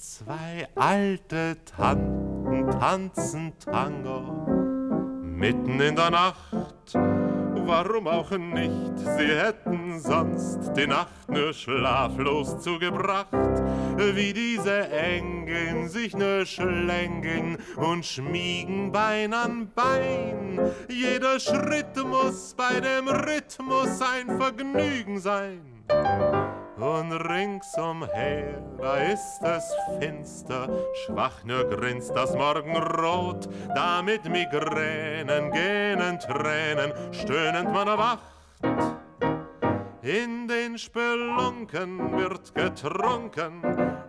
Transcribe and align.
Zwei 0.00 0.68
alte 0.76 1.56
Tanten 1.64 2.70
tanzen 2.70 3.52
Tango 3.58 4.20
mitten 5.20 5.80
in 5.80 5.96
der 5.96 6.10
Nacht. 6.10 6.94
Warum 6.94 8.06
auch 8.06 8.30
nicht? 8.30 8.96
Sie 8.96 9.26
hätten 9.26 9.98
sonst 9.98 10.70
die 10.76 10.86
Nacht 10.86 11.28
nur 11.28 11.52
schlaflos 11.52 12.60
zugebracht. 12.60 13.26
Wie 13.96 14.32
diese 14.32 14.88
Engeln 14.88 15.88
sich 15.88 16.16
nur 16.16 16.46
schlängeln 16.46 17.58
und 17.74 18.06
schmiegen 18.06 18.92
Bein 18.92 19.34
an 19.34 19.68
Bein. 19.74 20.60
Jeder 20.88 21.40
Schritt 21.40 21.96
muss 22.06 22.54
bei 22.54 22.78
dem 22.78 23.08
Rhythmus 23.08 24.00
ein 24.00 24.38
Vergnügen 24.38 25.18
sein 25.18 25.78
und 26.80 27.12
ringsumher, 27.12 28.62
da 28.78 28.96
ist 28.96 29.42
es 29.42 29.74
finster, 29.98 30.68
schwach 31.04 31.44
nur 31.44 31.64
grinst 31.64 32.14
das 32.14 32.34
Morgenrot, 32.34 33.48
da 33.74 34.02
mit 34.02 34.24
Migränen 34.24 35.50
gähnen 35.50 36.18
Tränen, 36.18 36.92
stöhnend 37.12 37.72
man 37.72 37.88
erwacht. 37.88 38.22
In 40.02 40.46
den 40.48 40.78
Spelunken 40.78 42.16
wird 42.16 42.54
getrunken 42.54 43.62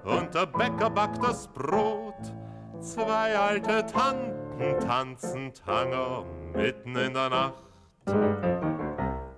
und 0.04 0.34
der 0.34 0.46
Bäcker 0.46 0.90
backt 0.90 1.24
das 1.24 1.48
Brot. 1.48 2.34
Zwei 2.80 3.38
alte 3.38 3.86
Tanten 3.86 4.80
tanzen 4.80 5.54
Tango 5.54 6.26
mitten 6.54 6.96
in 6.96 7.13
der 7.13 7.30
Nacht. 7.30 7.63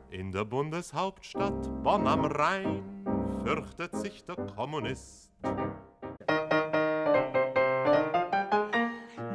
In 0.10 0.32
der 0.32 0.46
Bundeshauptstadt 0.46 1.84
Bonn 1.84 2.06
am 2.08 2.26
Rhein 2.26 3.01
fürchtet 3.44 3.96
sich 3.96 4.24
der 4.26 4.36
Kommunist. 4.36 5.32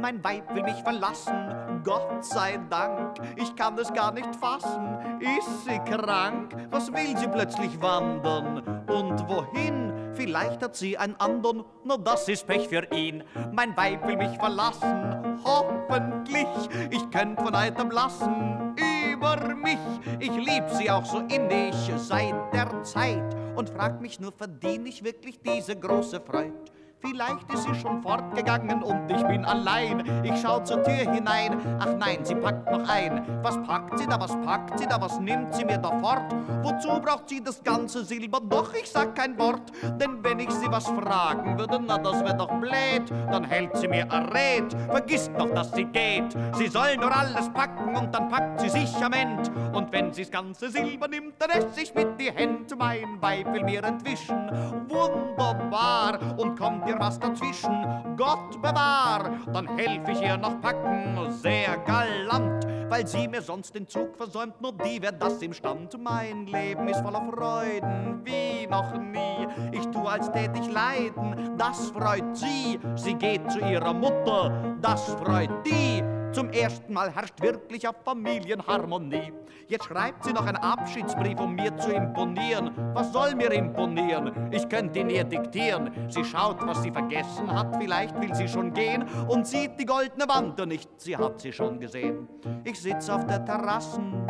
Mein 0.01 0.23
Weib 0.23 0.55
will 0.55 0.63
mich 0.63 0.81
verlassen, 0.83 1.83
Gott 1.83 2.25
sei 2.25 2.61
Dank. 2.71 3.19
Ich 3.37 3.57
kann 3.57 3.77
es 3.79 3.93
gar 3.93 4.13
nicht 4.13 4.35
fassen. 4.37 4.99
Ist 5.21 5.65
sie 5.65 5.79
krank? 5.81 6.55
Was 6.71 6.93
will 6.93 7.17
sie 7.17 7.27
plötzlich 7.27 7.81
wandern? 7.81 8.85
Und 8.89 9.29
wohin? 9.29 9.93
Vielleicht 10.15 10.63
hat 10.63 10.77
sie 10.77 10.97
einen 10.97 11.17
anderen, 11.17 11.65
nur 11.85 11.99
das 11.99 12.29
ist 12.29 12.47
Pech 12.47 12.69
für 12.69 12.87
ihn. 12.93 13.25
Mein 13.53 13.77
Weib 13.77 14.07
will 14.07 14.17
mich 14.17 14.39
verlassen, 14.39 15.41
hoffentlich. 15.45 16.47
Ich 16.91 17.11
könnt 17.11 17.41
von 17.41 17.55
eitem 17.55 17.91
lassen 17.91 18.77
über 19.17 19.55
mich. 19.55 19.79
Ich 20.19 20.31
lieb 20.31 20.65
sie 20.71 20.91
auch 20.91 21.05
so 21.05 21.21
innig 21.21 21.75
seit 21.97 22.35
der 22.53 22.83
Zeit 22.83 23.37
und 23.55 23.71
frag 23.71 24.01
mich 24.01 24.21
nur, 24.21 24.33
verdien 24.33 24.87
ich 24.87 25.03
wirklich 25.03 25.41
diese 25.41 25.77
große 25.77 26.21
Freude? 26.21 26.55
Vielleicht 27.01 27.53
ist 27.53 27.65
sie 27.65 27.75
schon 27.75 28.03
fortgegangen 28.03 28.83
und 28.83 29.11
ich 29.11 29.23
bin 29.27 29.45
allein. 29.45 30.25
Ich 30.25 30.41
schau 30.41 30.61
zur 30.61 30.83
Tür 30.83 30.95
hinein. 31.13 31.59
Ach 31.79 31.95
nein, 31.99 32.25
sie 32.25 32.35
packt 32.35 32.71
noch 32.71 32.89
ein. 32.89 33.23
Was 33.43 33.63
packt 33.63 33.99
sie 33.99 34.07
da, 34.07 34.19
was 34.19 34.33
packt 34.45 34.79
sie 34.79 34.87
da, 34.87 35.01
was 35.01 35.21
nimmt 35.21 35.55
sie 35.55 35.65
mir 35.65 35.79
da 35.79 35.99
fort? 35.99 36.35
Wozu 36.63 37.01
braucht 37.01 37.29
sie 37.29 37.43
das 37.43 37.63
ganze 37.63 38.05
Silber? 38.05 38.41
Doch, 38.41 38.73
ich 38.75 38.91
sag 38.91 39.15
kein 39.15 39.39
Wort. 39.39 39.73
Denn 40.01 40.25
wenn 40.25 40.39
ich 40.39 40.51
sie 40.51 40.71
was 40.71 40.87
fragen 40.87 41.59
würde, 41.59 41.79
na, 41.87 41.99
das 41.99 42.25
wär 42.25 42.35
doch 42.35 42.53
blöd. 42.61 43.11
Dann 43.31 43.45
hält 43.45 43.77
sie 43.77 43.89
mir 43.89 44.07
errät. 44.11 44.75
Vergisst 44.89 45.33
noch, 45.33 45.51
dass 45.51 45.73
sie 45.73 45.85
geht. 45.85 46.35
Sie 46.55 46.67
soll 46.67 46.97
nur 46.97 47.15
alles 47.15 47.51
packen 47.51 47.95
und 47.95 48.15
dann 48.15 48.29
packt 48.29 48.61
sie 48.61 48.71
sich 48.71 48.97
am 49.05 49.13
End. 49.13 49.51
Und 49.73 49.93
wenn 49.93 50.13
sie 50.13 50.23
das 50.23 50.31
ganze 50.31 50.71
Silber 50.71 51.09
nimmt, 51.09 51.35
dann 51.39 51.51
lässt 51.51 51.75
sich 51.75 51.95
mit 51.95 52.19
die 52.21 52.33
Hände. 52.33 52.75
Mein 52.77 53.21
Weib 53.21 53.53
will 53.53 53.65
mir 53.65 53.85
entwischen. 53.85 54.51
Wunderbar. 54.89 56.19
Und 56.39 56.59
kommt 56.59 56.86
ihr 56.87 56.99
was 56.99 57.19
dazwischen, 57.19 58.17
Gott 58.17 58.61
bewahr, 58.63 59.31
dann 59.53 59.69
helf 59.77 60.09
ich 60.09 60.21
ihr 60.21 60.37
noch 60.37 60.61
packen, 60.61 61.31
sehr 61.31 61.77
galant, 61.79 62.67
weil 62.89 63.07
sie 63.07 63.29
mir 63.29 63.43
sonst 63.43 63.75
den 63.75 63.87
Zug 63.87 64.17
versäumt, 64.17 64.61
nur 64.61 64.73
die 64.73 65.01
wär 65.03 65.13
das 65.13 65.43
im 65.43 65.53
Stand. 65.53 65.97
Mein 66.01 66.47
Leben 66.47 66.89
ist 66.89 67.01
voller 67.01 67.23
Freuden, 67.31 68.21
wie 68.25 68.67
noch 68.67 68.97
nie. 68.99 69.47
Ich 69.73 69.87
tu, 69.89 70.07
als 70.07 70.31
tät 70.31 70.51
ich 70.59 70.71
leiden, 70.71 71.57
das 71.59 71.91
freut 71.91 72.37
sie. 72.37 72.79
Sie 72.95 73.15
geht 73.15 73.51
zu 73.51 73.59
ihrer 73.61 73.93
Mutter, 73.93 74.77
das 74.81 75.15
freut 75.15 75.51
die. 75.67 76.16
Zum 76.33 76.51
ersten 76.51 76.93
Mal 76.93 77.11
herrscht 77.15 77.41
wirklich 77.41 77.89
auf 77.89 77.97
Familienharmonie. 78.05 79.33
Jetzt 79.69 79.87
schreibt 79.87 80.25
sie 80.25 80.33
noch 80.33 80.47
einen 80.47 80.59
Abschiedsbrief, 80.59 81.41
um 81.41 81.55
mir 81.55 81.77
zu 81.77 81.93
imponieren. 81.93 82.71
Was 82.95 83.13
soll 83.13 83.35
mir 83.35 83.51
imponieren? 83.53 84.51
Ich 84.53 84.69
könnte 84.69 85.01
ihn 85.01 85.11
ihr 85.11 85.25
diktieren. 85.25 85.91
Sie 86.09 86.25
schaut, 86.25 86.65
was 86.67 86.83
sie 86.83 86.91
vergessen 86.91 87.53
hat, 87.53 87.77
vielleicht 87.81 88.21
will 88.21 88.35
sie 88.35 88.49
schon 88.49 88.73
gehen 88.73 89.05
und 89.29 89.47
sieht 89.47 89.79
die 89.81 89.87
goldene 89.87 90.29
Wand 90.29 90.57
nicht, 90.67 90.89
sie 91.01 91.17
hat 91.17 91.41
sie 91.41 91.53
schon 91.53 91.79
gesehen. 91.79 92.29
Ich 92.65 92.81
sitz 92.81 93.09
auf 93.09 93.27
der 93.27 93.45
Terrassen, 93.45 94.27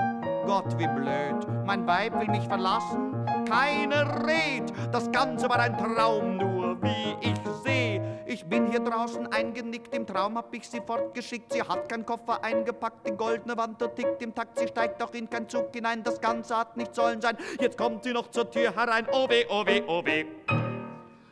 Gott 0.46 0.78
wie 0.78 0.88
blöd, 0.88 1.46
mein 1.64 1.86
Weib 1.86 2.18
will 2.18 2.28
mich 2.28 2.46
verlassen. 2.46 3.14
Keine 3.48 4.26
Red, 4.26 4.72
das 4.92 5.10
Ganze 5.12 5.48
war 5.48 5.58
ein 5.58 5.76
Traum, 5.76 6.36
nur 6.36 6.82
wie 6.82 7.16
ich. 7.20 7.55
Ich 8.36 8.44
bin 8.44 8.70
hier 8.70 8.80
draußen 8.80 9.28
eingenickt, 9.28 9.94
im 9.94 10.06
Traum 10.06 10.36
hab 10.36 10.52
ich 10.54 10.68
sie 10.68 10.82
fortgeschickt. 10.86 11.54
Sie 11.54 11.62
hat 11.62 11.88
keinen 11.88 12.04
Koffer 12.04 12.44
eingepackt, 12.44 13.08
die 13.08 13.12
goldene 13.12 13.56
Wand 13.56 13.78
tickt 13.78 14.20
im 14.20 14.34
Takt. 14.34 14.58
Sie 14.58 14.68
steigt 14.68 15.02
auch 15.02 15.14
in 15.14 15.30
keinen 15.30 15.48
Zug 15.48 15.70
hinein, 15.72 16.02
das 16.02 16.20
Ganze 16.20 16.54
hat 16.54 16.76
nicht 16.76 16.94
sollen 16.94 17.22
sein. 17.22 17.38
Jetzt 17.58 17.78
kommt 17.78 18.04
sie 18.04 18.12
noch 18.12 18.30
zur 18.30 18.50
Tür 18.50 18.76
herein, 18.76 19.06
oh 19.10 19.26
weh, 19.30 19.46
oh 19.48 19.64
weh, 19.64 19.82
oh 19.86 20.04
weh. 20.04 20.26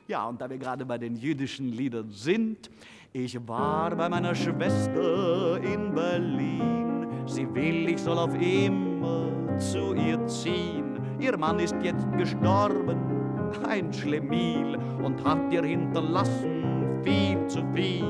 Ja, 0.09 0.27
und 0.27 0.41
da 0.41 0.49
wir 0.49 0.57
gerade 0.57 0.87
bei 0.87 0.97
den 0.97 1.15
jüdischen 1.15 1.69
Liedern 1.69 2.11
sind, 2.11 2.71
ich 3.13 3.37
war 3.47 3.95
bei 3.95 4.09
meiner 4.09 4.35
Schwester 4.35 5.61
in 5.63 5.95
Berlin. 5.95 7.07
Sie 7.27 7.55
will, 7.55 7.91
ich 7.91 8.01
soll 8.01 8.17
auf 8.17 8.35
immer 8.35 9.59
zu 9.59 9.93
ihr 9.93 10.27
ziehen. 10.27 10.99
Ihr 11.21 11.37
Mann 11.37 11.59
ist 11.59 11.77
jetzt 11.83 12.11
gestorben, 12.17 13.53
ein 13.69 13.93
Schlemiel, 13.93 14.79
und 15.03 15.23
hat 15.23 15.53
ihr 15.53 15.65
hinterlassen 15.65 16.74
viel 17.05 17.47
zu 17.47 17.63
viel. 17.75 18.05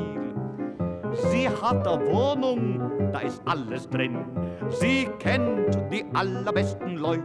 Sie 1.30 1.48
hat 1.48 1.86
eine 1.86 2.06
Wohnung, 2.06 2.80
da 3.12 3.20
ist 3.20 3.42
alles 3.44 3.88
drin. 3.88 4.24
Sie 4.68 5.08
kennt 5.18 5.78
die 5.90 6.04
allerbesten 6.14 6.96
Leute. 6.96 7.22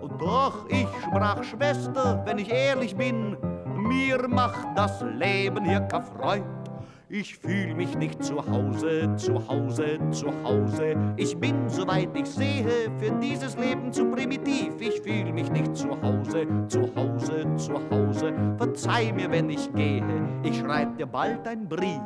Und 0.00 0.20
doch, 0.20 0.66
ich 0.68 0.88
sprach 1.04 1.42
Schwester, 1.42 2.22
wenn 2.24 2.38
ich 2.38 2.50
ehrlich 2.50 2.96
bin, 2.96 3.36
mir 3.76 4.26
macht 4.28 4.66
das 4.74 5.02
Leben 5.02 5.64
hier 5.64 5.80
keine 5.80 6.04
Freude. 6.04 6.65
Ich 7.08 7.38
fühl 7.38 7.72
mich 7.72 7.96
nicht 7.96 8.24
zu 8.24 8.44
Hause, 8.44 9.14
zu 9.14 9.34
Hause, 9.46 9.96
zu 10.10 10.26
Hause. 10.42 10.96
Ich 11.16 11.36
bin, 11.36 11.68
soweit 11.68 12.08
ich 12.16 12.26
sehe, 12.26 12.90
für 12.98 13.12
dieses 13.22 13.56
Leben 13.56 13.92
zu 13.92 14.10
primitiv. 14.10 14.72
Ich 14.80 15.00
fühl 15.02 15.32
mich 15.32 15.48
nicht 15.52 15.76
zu 15.76 15.90
Hause, 16.02 16.48
zu 16.66 16.92
Hause, 16.96 17.46
zu 17.56 17.74
Hause. 17.92 18.32
Verzeih 18.58 19.12
mir, 19.12 19.30
wenn 19.30 19.48
ich 19.50 19.72
gehe. 19.74 20.02
Ich 20.42 20.58
schreib 20.58 20.98
dir 20.98 21.06
bald 21.06 21.46
ein 21.46 21.68
Brief. 21.68 22.02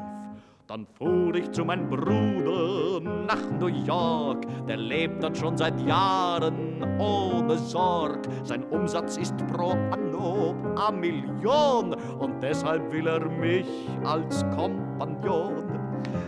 Dann 0.71 0.87
fuhr 0.87 1.35
ich 1.35 1.51
zu 1.51 1.65
meinem 1.65 1.89
Bruder 1.89 3.01
nach 3.01 3.51
New 3.59 3.67
York. 3.67 4.47
Der 4.69 4.77
lebt 4.77 5.21
dort 5.21 5.37
schon 5.37 5.57
seit 5.57 5.81
Jahren 5.81 6.85
ohne 7.01 7.59
Sorg. 7.59 8.21
Sein 8.45 8.63
Umsatz 8.67 9.17
ist 9.17 9.35
pro 9.49 9.73
anno 9.91 10.55
a 10.77 10.93
Million 10.93 11.93
und 12.21 12.41
deshalb 12.41 12.93
will 12.93 13.09
er 13.09 13.29
mich 13.29 13.67
als 14.05 14.45
Kompagnon. 14.55 15.77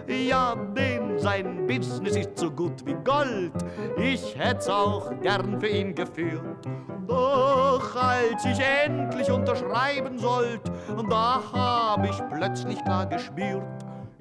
Ja, 0.09 0.57
denn 0.77 1.21
sein 1.21 1.65
Business 1.69 2.17
ist 2.17 2.37
so 2.37 2.51
gut 2.51 2.85
wie 2.85 2.95
Gold. 2.95 3.53
Ich 3.97 4.37
hätt's 4.37 4.69
auch 4.69 5.13
gern 5.21 5.61
für 5.61 5.69
ihn 5.69 5.95
geführt. 5.95 6.67
Doch 7.07 7.95
als 7.95 8.45
ich 8.45 8.59
endlich 8.59 9.31
unterschreiben 9.31 10.19
sollt, 10.19 10.63
da 11.09 11.41
hab 11.53 12.05
ich 12.05 12.21
plötzlich 12.37 12.83
klar 12.85 13.07
gespürt, 13.07 13.63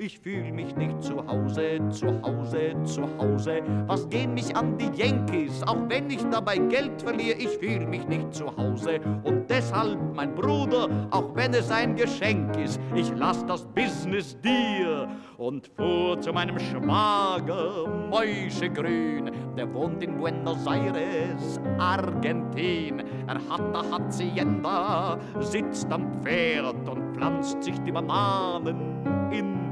ich 0.02 0.20
fühl 0.20 0.52
mich 0.52 0.76
nicht 0.76 1.02
zu 1.04 1.26
Hause, 1.28 1.80
zu 1.92 2.08
Hause, 2.24 2.76
zu 2.84 3.04
Hause. 3.20 3.62
Was 3.86 4.10
gehen 4.10 4.34
mich 4.34 4.56
an 4.56 4.76
die 4.76 4.90
Yankees, 4.96 5.62
auch 5.68 5.78
wenn 5.90 6.10
ich 6.10 6.24
dabei 6.32 6.58
Geld 6.58 7.00
verliere? 7.02 7.38
Ich 7.38 7.50
fühl 7.60 7.86
mich 7.86 8.08
nicht 8.08 8.34
zu 8.34 8.48
Hause. 8.58 9.00
Und 9.24 9.48
deshalb, 9.48 10.00
mein 10.16 10.34
Bruder, 10.34 11.08
auch 11.12 11.36
wenn 11.36 11.54
es 11.54 11.70
ein 11.70 11.96
Geschenk 11.96 12.58
ist, 12.58 12.80
ich 12.96 13.12
lass 13.16 13.46
das 13.46 13.64
Business 13.68 14.36
dir 14.42 15.08
und 15.38 15.70
fuhr 15.78 16.20
zu 16.20 16.34
meinem 16.34 16.58
Schwager 16.58 17.88
Mäuschegrün. 18.10 19.30
Der 19.56 19.72
wohnt 19.72 20.02
in 20.02 20.18
Buenos 20.18 20.66
Aires, 20.66 21.60
Argentin. 21.78 23.04
Er 23.28 23.36
hat 23.50 23.62
eine 23.62 23.92
Hacienda, 23.92 25.20
sitzt 25.40 25.92
am 25.92 26.24
Pferd 26.24 26.90
und 26.90 27.16
pflanzt 27.16 27.62
sich 27.62 27.78
die 27.82 27.92
Bananen 27.92 29.01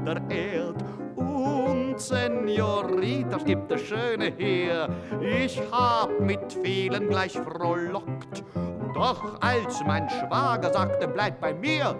der 0.04 0.20
Erd. 0.30 0.76
Und 1.16 2.00
Senoritas 2.00 3.44
gibt 3.44 3.70
es 3.72 3.82
schöne 3.82 4.32
hier, 4.36 4.88
ich 5.20 5.60
hab 5.70 6.20
mit 6.20 6.52
vielen 6.62 7.08
gleich 7.08 7.32
frohlockt. 7.32 8.44
Doch 8.94 9.40
als 9.40 9.82
mein 9.86 10.08
Schwager 10.08 10.72
sagte, 10.72 11.08
bleib 11.08 11.40
bei 11.40 11.54
mir, 11.54 11.96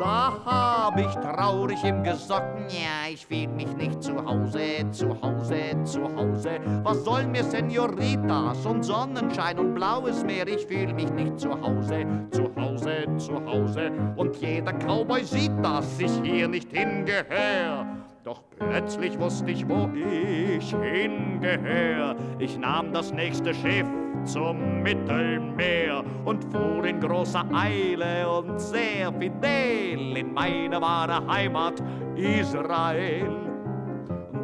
da 0.00 0.32
hab 0.44 0.98
ich 0.98 1.14
traurig 1.16 1.84
ihm 1.84 2.02
gesagt, 2.02 2.72
ja, 2.72 3.10
ich 3.12 3.26
fühl 3.26 3.48
mich 3.48 3.76
nicht 3.76 4.02
zu 4.02 4.16
Hause, 4.24 4.90
zu 4.90 5.08
Hause, 5.20 5.76
zu 5.84 6.02
Hause. 6.16 6.58
Was 6.82 7.04
soll 7.04 7.26
mir 7.26 7.44
Senoritas 7.44 8.64
und 8.64 8.82
Sonnenschein 8.82 9.58
und 9.58 9.74
blaues 9.74 10.24
Meer? 10.24 10.48
Ich 10.48 10.66
fühl 10.66 10.92
mich 10.94 11.10
nicht 11.12 11.38
zu 11.38 11.50
Hause, 11.60 12.06
zu 12.30 12.50
Hause, 12.56 13.06
zu 13.18 13.44
Hause. 13.44 13.92
Und 14.16 14.36
jeder 14.36 14.72
Cowboy 14.72 15.22
sieht, 15.22 15.52
dass 15.62 15.98
ich 15.98 16.12
hier 16.22 16.48
nicht 16.48 16.70
hingehör. 16.72 17.86
Doch 18.24 18.42
plötzlich 18.58 19.18
wusste 19.18 19.50
ich, 19.50 19.68
wo 19.68 19.88
ich 19.94 20.74
hingehör. 20.74 22.16
Ich 22.38 22.58
nahm 22.58 22.92
das 22.92 23.12
nächste 23.12 23.52
Schiff 23.54 23.86
zum 24.24 24.82
Mittelmeer 24.82 26.02
und 26.24 26.44
fuhr 26.44 26.84
in 26.84 27.00
großer 27.00 27.44
Eile 27.52 28.28
und 28.28 28.60
sehr 28.60 29.12
fidel 29.12 30.16
in 30.16 30.32
meine 30.32 30.80
wahre 30.80 31.26
Heimat 31.26 31.82
Israel. 32.16 33.50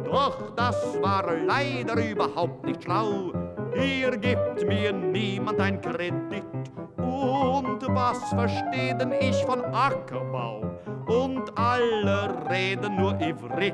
Doch 0.03 0.51
das 0.55 0.97
war 1.01 1.25
leider 1.45 1.95
überhaupt 1.95 2.65
nicht 2.65 2.83
schlau. 2.83 3.31
Hier 3.75 4.11
gibt 4.17 4.65
mir 4.67 4.93
niemand 4.93 5.59
ein 5.59 5.81
Kredit. 5.81 6.43
Und 6.97 7.81
was 7.89 8.29
versteht 8.29 8.99
denn 9.01 9.13
ich 9.19 9.43
von 9.45 9.63
Ackerbau? 9.65 10.61
Und 11.07 11.57
alle 11.57 12.35
reden 12.49 12.95
nur 12.95 13.19
Ivrit. 13.19 13.73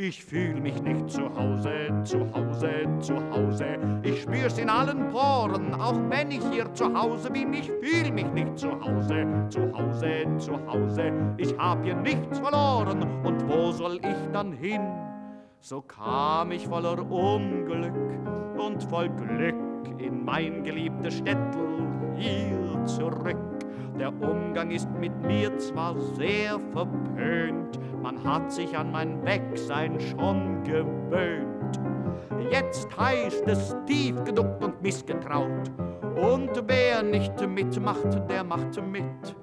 Ich 0.00 0.24
fühl 0.24 0.60
mich 0.60 0.80
nicht 0.80 1.10
zu 1.10 1.22
Hause, 1.34 1.90
zu 2.04 2.20
Hause, 2.32 2.86
zu 3.00 3.16
Hause. 3.32 3.66
Ich 4.04 4.22
spür's 4.22 4.56
in 4.56 4.70
allen 4.70 5.08
Poren, 5.08 5.74
auch 5.74 5.98
wenn 6.08 6.30
ich 6.30 6.44
hier 6.52 6.72
zu 6.72 6.96
Hause 6.96 7.28
bin. 7.32 7.52
Ich 7.52 7.68
fühl 7.68 8.12
mich 8.12 8.30
nicht 8.30 8.56
zu 8.56 8.70
Hause, 8.80 9.26
zu 9.48 9.60
Hause, 9.76 10.24
zu 10.38 10.52
Hause. 10.68 11.10
Ich 11.36 11.52
hab 11.58 11.82
hier 11.82 11.96
nichts 11.96 12.38
verloren 12.38 13.02
und 13.24 13.48
wo 13.48 13.72
soll 13.72 13.96
ich 13.96 14.32
dann 14.32 14.52
hin? 14.52 14.82
So 15.58 15.80
kam 15.80 16.52
ich 16.52 16.68
voller 16.68 16.96
Unglück 17.10 17.92
und 18.56 18.80
voll 18.84 19.08
Glück 19.08 19.98
in 19.98 20.24
mein 20.24 20.62
geliebtes 20.62 21.14
Städtel 21.14 21.88
hier 22.14 22.84
zurück. 22.84 23.36
Der 23.98 24.12
Umgang 24.22 24.70
ist 24.70 24.88
mit 25.00 25.12
mir 25.26 25.58
zwar 25.58 25.98
sehr 25.98 26.60
verpönt, 26.72 27.80
man 28.02 28.22
hat 28.24 28.52
sich 28.52 28.76
an 28.76 28.92
mein 28.92 29.24
Wegsein 29.24 29.98
schon 30.00 30.62
gewöhnt. 30.64 31.80
Jetzt 32.50 32.88
heißt 32.96 33.46
es 33.46 33.76
tief 33.86 34.22
geduckt 34.24 34.62
und 34.62 34.80
missgetraut, 34.82 35.70
und 36.16 36.50
wer 36.66 37.02
nicht 37.02 37.40
mitmacht, 37.46 38.28
der 38.28 38.42
macht 38.42 38.80
mit. 38.82 39.36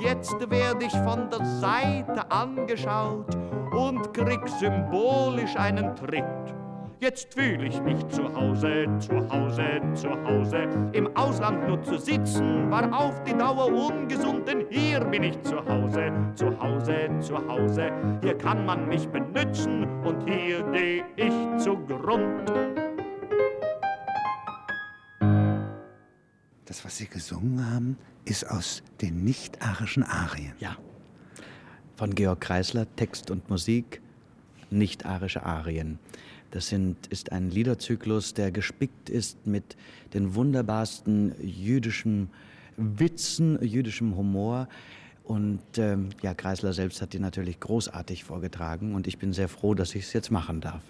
Jetzt 0.00 0.34
werd 0.50 0.82
ich 0.82 0.92
von 0.92 1.28
der 1.30 1.44
Seite 1.44 2.30
angeschaut 2.30 3.36
und 3.72 4.12
krieg 4.14 4.40
symbolisch 4.58 5.56
einen 5.56 5.94
Tritt. 5.94 6.61
Jetzt 7.02 7.34
fühle 7.34 7.66
ich 7.66 7.82
mich 7.82 7.98
zu 8.10 8.32
Hause, 8.32 8.86
zu 9.00 9.28
Hause, 9.28 9.82
zu 9.92 10.08
Hause. 10.22 10.68
Im 10.92 11.08
Ausland 11.16 11.66
nur 11.66 11.82
zu 11.82 11.98
sitzen 11.98 12.70
war 12.70 12.96
auf 12.96 13.20
die 13.24 13.32
Dauer 13.32 13.66
ungesund, 13.66 14.46
denn 14.46 14.66
hier 14.70 15.00
bin 15.06 15.24
ich 15.24 15.42
zu 15.42 15.56
Hause, 15.66 16.12
zu 16.36 16.56
Hause, 16.60 17.10
zu 17.18 17.36
Hause. 17.48 17.90
Hier 18.22 18.38
kann 18.38 18.64
man 18.64 18.86
mich 18.86 19.08
benützen 19.08 19.82
und 20.04 20.30
hier 20.30 20.62
geh 20.70 21.02
ich 21.16 21.34
zugrund. 21.60 22.48
Das, 26.66 26.84
was 26.84 26.98
Sie 26.98 27.08
gesungen 27.08 27.68
haben, 27.68 27.98
ist 28.26 28.48
aus 28.48 28.84
den 29.00 29.24
nicht-arischen 29.24 30.04
Arien. 30.04 30.54
Ja. 30.60 30.76
Von 31.96 32.14
Georg 32.14 32.42
Kreisler, 32.42 32.86
Text 32.94 33.32
und 33.32 33.50
Musik, 33.50 34.00
nicht-arische 34.70 35.44
Arien. 35.44 35.98
Das 36.52 36.68
sind, 36.68 37.06
ist 37.06 37.32
ein 37.32 37.50
Liederzyklus, 37.50 38.34
der 38.34 38.52
gespickt 38.52 39.08
ist 39.08 39.46
mit 39.46 39.76
den 40.12 40.34
wunderbarsten 40.34 41.34
jüdischen 41.42 42.30
Witzen, 42.76 43.58
jüdischem 43.62 44.16
Humor. 44.16 44.68
Und 45.24 45.62
ähm, 45.78 46.10
ja, 46.22 46.34
Kreisler 46.34 46.74
selbst 46.74 47.00
hat 47.00 47.14
die 47.14 47.20
natürlich 47.20 47.58
großartig 47.58 48.24
vorgetragen 48.24 48.94
und 48.94 49.06
ich 49.06 49.18
bin 49.18 49.32
sehr 49.32 49.48
froh, 49.48 49.74
dass 49.74 49.94
ich 49.94 50.04
es 50.04 50.12
jetzt 50.12 50.30
machen 50.30 50.60
darf. 50.60 50.82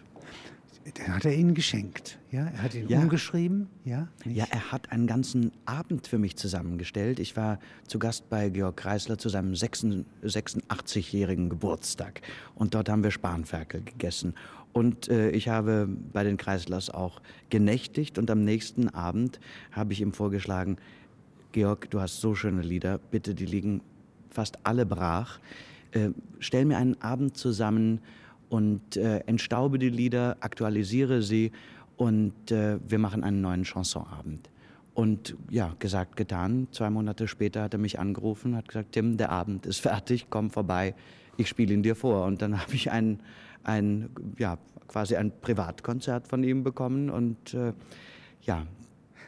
Den 0.84 1.14
hat 1.14 1.24
er 1.24 1.34
Ihnen 1.34 1.54
geschenkt, 1.54 2.18
ja? 2.32 2.46
Er 2.46 2.62
hat 2.62 2.74
ihn 2.74 2.88
ja. 2.88 2.98
umgeschrieben, 2.98 3.68
ja? 3.84 4.08
Nicht? 4.24 4.36
Ja, 4.36 4.46
er 4.50 4.72
hat 4.72 4.90
einen 4.90 5.06
ganzen 5.06 5.52
Abend 5.64 6.08
für 6.08 6.18
mich 6.18 6.36
zusammengestellt. 6.36 7.20
Ich 7.20 7.36
war 7.36 7.60
zu 7.86 8.00
Gast 8.00 8.28
bei 8.28 8.48
Georg 8.48 8.76
Kreisler 8.78 9.16
zu 9.16 9.28
seinem 9.28 9.52
86-jährigen 9.52 11.50
Geburtstag 11.50 12.22
und 12.56 12.74
dort 12.74 12.88
haben 12.88 13.04
wir 13.04 13.12
Spanferkel 13.12 13.82
gegessen. 13.82 14.34
Und 14.72 15.08
äh, 15.08 15.30
ich 15.30 15.48
habe 15.48 15.88
bei 16.12 16.24
den 16.24 16.36
Kreislers 16.36 16.90
auch 16.90 17.20
genächtigt 17.50 18.18
und 18.18 18.28
am 18.30 18.42
nächsten 18.44 18.88
Abend 18.88 19.38
habe 19.70 19.92
ich 19.92 20.00
ihm 20.00 20.12
vorgeschlagen, 20.12 20.78
Georg, 21.52 21.90
du 21.90 22.00
hast 22.00 22.20
so 22.20 22.34
schöne 22.34 22.62
Lieder, 22.62 22.98
bitte, 22.98 23.34
die 23.34 23.46
liegen 23.46 23.82
fast 24.30 24.58
alle 24.64 24.84
brach. 24.86 25.38
Äh, 25.92 26.10
stell 26.40 26.64
mir 26.64 26.78
einen 26.78 27.00
Abend 27.02 27.36
zusammen 27.36 28.00
und 28.52 28.98
äh, 28.98 29.20
entstaube 29.20 29.78
die 29.78 29.88
Lieder, 29.88 30.36
aktualisiere 30.40 31.22
sie 31.22 31.52
und 31.96 32.50
äh, 32.50 32.78
wir 32.86 32.98
machen 32.98 33.24
einen 33.24 33.40
neuen 33.40 33.64
Chansonabend. 33.64 34.50
Und 34.92 35.34
ja, 35.48 35.74
gesagt, 35.78 36.16
getan. 36.16 36.68
Zwei 36.70 36.90
Monate 36.90 37.28
später 37.28 37.62
hat 37.62 37.72
er 37.72 37.78
mich 37.78 37.98
angerufen, 37.98 38.54
hat 38.54 38.68
gesagt, 38.68 38.92
Tim, 38.92 39.16
der 39.16 39.30
Abend 39.30 39.64
ist 39.64 39.80
fertig, 39.88 40.26
komm 40.28 40.50
vorbei, 40.50 40.94
ich 41.38 41.48
spiele 41.48 41.72
ihn 41.72 41.82
dir 41.82 41.96
vor. 41.96 42.26
Und 42.26 42.42
dann 42.42 42.60
habe 42.60 42.74
ich 42.74 42.90
einen 42.90 43.22
ein, 43.64 44.10
ja, 44.38 44.58
quasi 44.86 45.16
ein 45.16 45.32
Privatkonzert 45.40 46.28
von 46.28 46.44
ihm 46.44 46.62
bekommen 46.62 47.08
und 47.08 47.54
äh, 47.54 47.72
ja, 48.42 48.66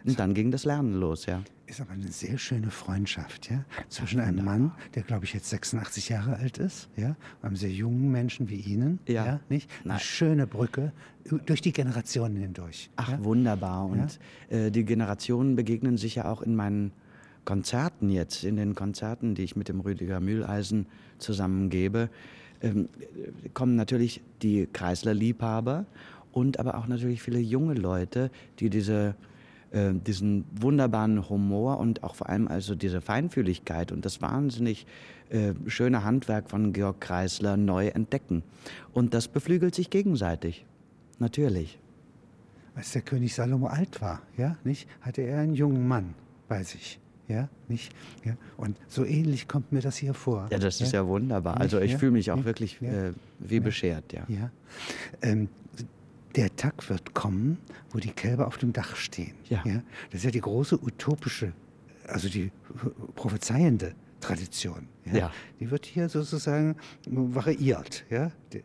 und 0.05 0.19
dann 0.19 0.35
ging 0.35 0.51
das 0.51 0.67
Lernen 0.67 1.01
los, 1.01 1.25
ja. 1.25 1.41
Ist 1.75 1.81
aber 1.81 1.91
eine 1.91 2.07
sehr 2.07 2.39
schöne 2.39 2.71
Freundschaft, 2.71 3.51
ja, 3.51 3.65
zwischen 3.89 4.21
ja, 4.21 4.27
einem 4.27 4.45
Mann, 4.45 4.71
der 4.95 5.03
glaube 5.03 5.25
ich 5.25 5.35
jetzt 5.35 5.51
86 5.51 6.09
Jahre 6.09 6.37
alt 6.37 6.59
ist, 6.59 6.89
ja, 6.97 7.17
und 7.41 7.47
einem 7.49 7.57
sehr 7.57 7.73
jungen 7.73 8.13
Menschen 8.13 8.49
wie 8.49 8.61
Ihnen, 8.61 9.01
ja, 9.09 9.27
ja 9.27 9.41
nicht? 9.49 9.69
Eine 9.81 9.95
Nein. 9.95 9.99
schöne 9.99 10.47
Brücke 10.47 10.93
durch 11.47 11.63
die 11.63 11.73
Generationen 11.73 12.37
hindurch. 12.37 12.91
Ach, 12.95 13.09
ja? 13.09 13.25
wunderbar. 13.25 13.87
Und 13.87 14.21
äh, 14.51 14.71
die 14.71 14.85
Generationen 14.85 15.57
begegnen 15.57 15.97
sich 15.97 16.15
ja 16.15 16.27
auch 16.27 16.43
in 16.43 16.55
meinen 16.55 16.93
Konzerten 17.45 18.09
jetzt, 18.09 18.45
in 18.45 18.55
den 18.55 18.77
Konzerten, 18.77 19.35
die 19.35 19.43
ich 19.43 19.57
mit 19.57 19.69
dem 19.69 19.81
Rüdiger 19.81 20.21
Mühleisen 20.21 20.87
zusammengebe 21.19 22.09
ähm, 22.63 22.89
kommen 23.53 23.75
natürlich 23.75 24.21
die 24.43 24.69
Kreisler-Liebhaber 24.73 25.87
und 26.31 26.61
aber 26.61 26.79
auch 26.79 26.87
natürlich 26.87 27.21
viele 27.21 27.41
junge 27.41 27.75
Leute, 27.75 28.31
die 28.61 28.71
diese 28.71 29.17
äh, 29.75 29.93
diesen 29.93 30.45
wunderbaren 30.53 31.29
Humor 31.29 31.79
und 31.79 32.03
auch 32.05 32.15
vor 32.15 32.29
allem 32.29 32.49
also 32.49 32.75
diese 32.75 33.01
Feinfühligkeit 33.01 33.93
und 33.93 34.05
das 34.05 34.23
wahnsinnig 34.23 34.87
äh, 35.31 35.53
schöne 35.67 36.05
Handwerk 36.05 36.49
von 36.49 36.73
Georg 36.73 37.01
Kreisler 37.01 37.57
neu 37.57 37.89
entdecken. 37.89 38.43
Und 38.93 39.15
das 39.15 39.27
beflügelt 39.27 39.75
sich 39.75 39.91
gegenseitig. 39.91 40.65
Natürlich. 41.19 41.79
Als 42.75 42.93
der 42.93 43.03
König 43.03 43.35
Salomo 43.35 43.67
alt 43.67 44.01
war, 44.01 44.23
ja, 44.37 44.57
nicht, 44.65 44.89
hatte 45.01 45.23
er 45.23 45.41
einen 45.41 45.55
jungen 45.55 45.87
Mann 45.87 46.15
bei 46.49 46.63
sich. 46.63 47.01
Ja, 47.27 47.49
nicht? 47.69 47.93
Ja. 48.25 48.37
Und 48.57 48.77
so 48.87 49.05
ähnlich 49.05 49.49
kommt 49.49 49.73
mir 49.73 49.81
das 49.81 49.97
hier 49.97 50.13
vor. 50.13 50.47
Ja, 50.51 50.59
das 50.59 50.81
ist 50.81 50.93
ja, 50.93 51.07
wunderbar. 51.07 51.59
Also 51.59 51.81
ich 51.81 51.93
ja? 51.93 51.99
fühle 51.99 52.13
mich 52.13 52.31
auch 52.31 52.39
ja? 52.39 52.45
wirklich 52.45 52.83
äh, 52.83 53.13
wie 53.39 53.61
beschert, 53.61 54.13
ja. 54.13 54.25
ja. 54.29 54.51
Ähm, 55.23 55.49
der 56.37 56.55
Tag 56.57 56.89
wird 56.89 57.15
kommen, 57.15 57.59
wo 57.91 57.99
die 57.99 58.11
Kälber 58.11 58.47
auf 58.47 58.59
dem 58.59 58.73
Dach 58.73 58.97
stehen. 58.97 59.35
Ja. 59.49 59.63
ja. 59.65 59.83
Das 60.11 60.21
ist 60.21 60.25
ja 60.25 60.31
die 60.31 60.41
große 60.41 60.83
utopische, 60.83 61.53
also 62.07 62.29
die 62.29 62.51
prophezeiende 63.15 63.95
Tradition. 64.21 64.89
Ja. 65.05 65.17
ja. 65.17 65.33
Die 65.61 65.71
wird 65.71 65.87
hier 65.87 66.09
sozusagen 66.09 66.77
variiert. 67.07 68.05
Ja. 68.11 68.33
Die, 68.53 68.65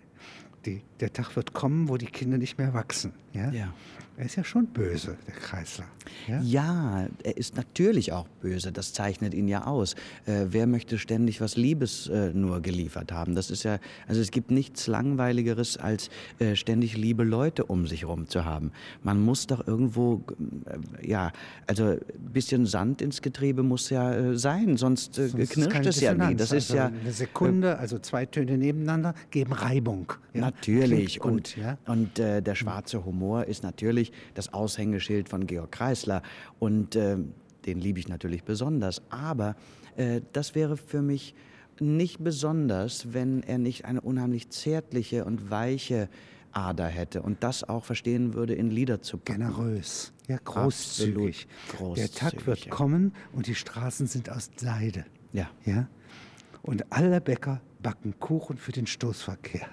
die, 0.66 0.82
der 1.00 1.14
Tag 1.14 1.36
wird 1.36 1.54
kommen, 1.54 1.90
wo 1.90 1.98
die 1.98 2.08
Kinder 2.08 2.38
nicht 2.38 2.58
mehr 2.58 2.74
wachsen. 2.74 3.14
Ja. 3.34 3.52
ja. 3.52 3.74
Er 4.20 4.26
ist 4.26 4.36
ja 4.36 4.44
schon 4.44 4.66
böse, 4.66 5.18
der 5.28 5.34
Kreisler. 5.34 5.86
Ja? 6.28 6.42
ja, 6.42 7.08
er 7.24 7.38
ist 7.38 7.56
natürlich 7.56 8.12
auch 8.12 8.28
böse. 8.42 8.74
Das 8.74 8.92
zeichnet 8.92 9.34
ihn 9.34 9.48
ja 9.48 9.66
aus. 9.66 9.94
Äh, 10.26 10.48
wer 10.50 10.68
möchte 10.68 10.98
ständig 10.98 11.40
was 11.40 11.56
Liebes 11.56 12.08
äh, 12.08 12.34
nur 12.34 12.62
geliefert 12.62 13.14
haben? 13.14 13.34
Das 13.34 13.50
ist 13.50 13.64
ja, 13.64 13.80
also 14.10 14.20
es 14.20 14.32
gibt 14.32 14.52
nichts 14.52 14.88
Langweiligeres, 14.88 15.78
als 15.78 16.10
äh, 16.40 16.58
ständig 16.58 16.98
liebe 16.98 17.24
Leute 17.24 17.64
um 17.64 17.88
sich 17.88 18.02
herum 18.02 18.28
zu 18.28 18.44
haben. 18.44 18.74
Man 19.04 19.24
muss 19.24 19.48
doch 19.48 19.66
irgendwo, 19.66 20.22
äh, 20.66 21.08
ja, 21.08 21.32
also 21.66 21.92
ein 21.92 22.00
bisschen 22.34 22.66
Sand 22.66 23.02
ins 23.02 23.22
Getriebe 23.22 23.64
muss 23.64 23.90
ja 23.90 24.14
äh, 24.14 24.38
sein, 24.38 24.76
sonst, 24.76 25.18
äh, 25.18 25.30
sonst 25.30 25.52
knirscht 25.52 25.86
es 25.86 26.02
ja 26.02 26.14
nie. 26.14 26.36
Das 26.36 26.52
also 26.52 26.56
ist 26.58 26.74
ja 26.74 26.88
eine 26.88 27.14
Sekunde, 27.14 27.78
also 27.78 28.00
zwei 28.00 28.26
Töne 28.26 28.58
nebeneinander 28.58 29.14
geben 29.32 29.54
Reibung. 29.54 30.12
Ja? 30.34 30.42
Natürlich. 30.42 30.89
Gut, 31.20 31.32
und, 31.32 31.58
ja? 31.58 31.78
und 31.86 32.18
der 32.18 32.56
schwarze 32.56 33.06
Humor 33.06 33.46
ist 33.46 33.64
natürlich 33.64 34.12
das 34.34 34.54
Aushängeschild 34.54 35.30
von 35.30 35.48
Georg 35.48 35.72
Kreisler. 35.72 36.22
Und 36.60 36.96
äh, 36.96 37.18
den 37.66 37.80
liebe 37.80 38.00
ich 38.00 38.08
natürlich 38.08 38.44
besonders. 38.44 39.02
Aber 39.10 39.56
äh, 39.96 40.22
das 40.34 40.56
wäre 40.56 40.78
für 40.78 41.02
mich 41.02 41.36
nicht 41.80 42.24
besonders, 42.24 43.14
wenn 43.14 43.44
er 43.44 43.58
nicht 43.58 43.86
eine 43.86 44.02
unheimlich 44.02 44.50
zärtliche 44.50 45.26
und 45.26 45.50
weiche 45.50 46.10
Ader 46.52 46.88
hätte 46.88 47.22
und 47.22 47.44
das 47.44 47.64
auch 47.64 47.86
verstehen 47.86 48.34
würde, 48.34 48.54
in 48.56 48.72
Lieder 48.72 49.02
zu 49.02 49.18
packen. 49.18 49.42
Generös, 49.42 50.14
ja, 50.28 50.38
großzügig. 50.44 51.48
großzügig. 51.70 52.12
Der 52.12 52.32
Tag 52.32 52.48
wird 52.48 52.66
ja. 52.66 52.72
kommen 52.72 53.14
und 53.34 53.48
die 53.48 53.56
Straßen 53.56 54.08
sind 54.08 54.30
aus 54.30 54.50
Seide. 54.56 55.06
Ja. 55.32 55.50
ja. 55.66 55.88
Und 56.62 56.92
alle 56.92 57.22
Bäcker 57.22 57.62
backen 57.82 58.20
Kuchen 58.20 58.58
für 58.58 58.72
den 58.72 58.88
Stoßverkehr. 58.88 59.68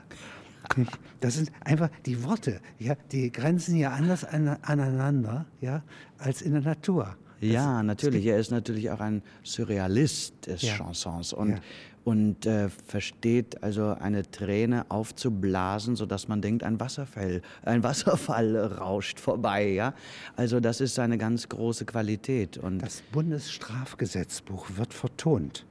Das 1.20 1.34
sind 1.34 1.50
einfach 1.64 1.88
die 2.04 2.22
Worte, 2.24 2.60
ja, 2.78 2.94
die 3.10 3.32
grenzen 3.32 3.76
ja 3.76 3.90
anders 3.90 4.24
an, 4.24 4.48
aneinander, 4.62 5.46
ja, 5.60 5.82
als 6.18 6.42
in 6.42 6.52
der 6.52 6.62
Natur. 6.62 7.16
Das, 7.40 7.50
ja, 7.50 7.82
natürlich. 7.82 8.24
Er 8.26 8.38
ist 8.38 8.50
natürlich 8.50 8.90
auch 8.90 9.00
ein 9.00 9.22
Surrealist 9.42 10.46
des 10.46 10.62
ja. 10.62 10.74
Chansons 10.74 11.32
und, 11.32 11.50
ja. 11.50 11.58
und 12.04 12.46
äh, 12.46 12.70
versteht 12.70 13.62
also 13.62 13.88
eine 13.88 14.30
Träne 14.30 14.86
aufzublasen, 14.90 15.96
sodass 15.96 16.28
man 16.28 16.40
denkt, 16.40 16.62
ein 16.62 16.80
Wasserfall, 16.80 17.42
ein 17.62 17.82
Wasserfall 17.82 18.56
rauscht 18.56 19.20
vorbei. 19.20 19.68
Ja? 19.68 19.94
Also 20.34 20.60
das 20.60 20.80
ist 20.80 20.94
seine 20.94 21.18
ganz 21.18 21.48
große 21.48 21.84
Qualität. 21.84 22.56
Und 22.56 22.78
das 22.78 23.02
Bundesstrafgesetzbuch 23.12 24.68
wird 24.76 24.94
vertont. 24.94 25.66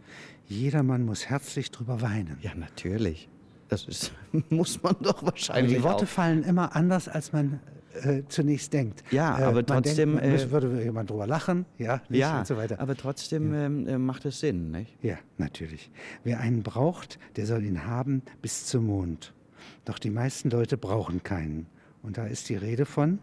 Jedermann 0.48 1.04
muss 1.04 1.25
herzlich 1.25 1.72
drüber 1.72 2.02
weinen. 2.02 2.38
Ja, 2.42 2.54
natürlich. 2.54 3.28
Das 3.67 3.86
ist, 3.86 4.12
muss 4.50 4.81
man 4.81 4.95
doch 5.01 5.24
wahrscheinlich. 5.24 5.77
Die 5.77 5.84
Worte 5.84 6.05
auch. 6.05 6.10
fallen 6.10 6.43
immer 6.43 6.75
anders, 6.75 7.07
als 7.07 7.34
man 7.34 7.60
äh, 8.01 8.24
zunächst 8.27 8.74
denkt. 8.74 9.03
Ja, 9.12 9.39
äh, 9.39 9.43
aber 9.43 9.65
trotzdem. 9.65 10.17
Denkt, 10.17 10.41
äh, 10.41 10.51
würde 10.51 10.84
jemand 10.84 11.10
drüber 11.10 11.27
lachen, 11.27 11.65
ja, 11.77 12.01
ja 12.10 12.39
und 12.39 12.48
so 12.48 12.57
weiter. 12.57 12.79
Aber 12.79 12.95
trotzdem 12.95 13.53
ja. 13.53 13.65
Ähm, 13.65 13.88
äh, 13.88 13.98
macht 13.98 14.25
es 14.25 14.39
Sinn, 14.39 14.72
nicht? 14.72 14.95
Ja, 15.01 15.17
natürlich. 15.38 15.91
Wer 16.24 16.39
einen 16.39 16.63
braucht, 16.63 17.19
der 17.36 17.45
soll 17.45 17.63
ihn 17.63 17.86
haben 17.86 18.22
bis 18.41 18.65
zum 18.65 18.88
Mond. 18.88 19.34
Doch 19.86 20.00
die 20.00 20.10
meisten 20.10 20.50
Leute 20.50 20.77
brauchen 20.77 21.24
keinen. 21.24 21.67
Und 22.03 22.17
da 22.17 22.27
ist 22.27 22.50
die 22.50 22.55
Rede 22.55 22.86
von, 22.86 23.19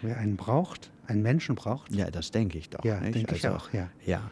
wer 0.00 0.16
einen 0.16 0.36
braucht, 0.36 0.90
einen 1.06 1.22
Menschen 1.22 1.56
braucht. 1.56 1.94
Ja, 1.94 2.10
das 2.10 2.30
denke 2.30 2.58
ich 2.58 2.70
doch. 2.70 2.84
Ja, 2.84 3.00
denke 3.00 3.32
also, 3.32 3.34
ich 3.34 3.48
auch, 3.48 3.72
ja. 3.72 3.90
Ja 4.04 4.30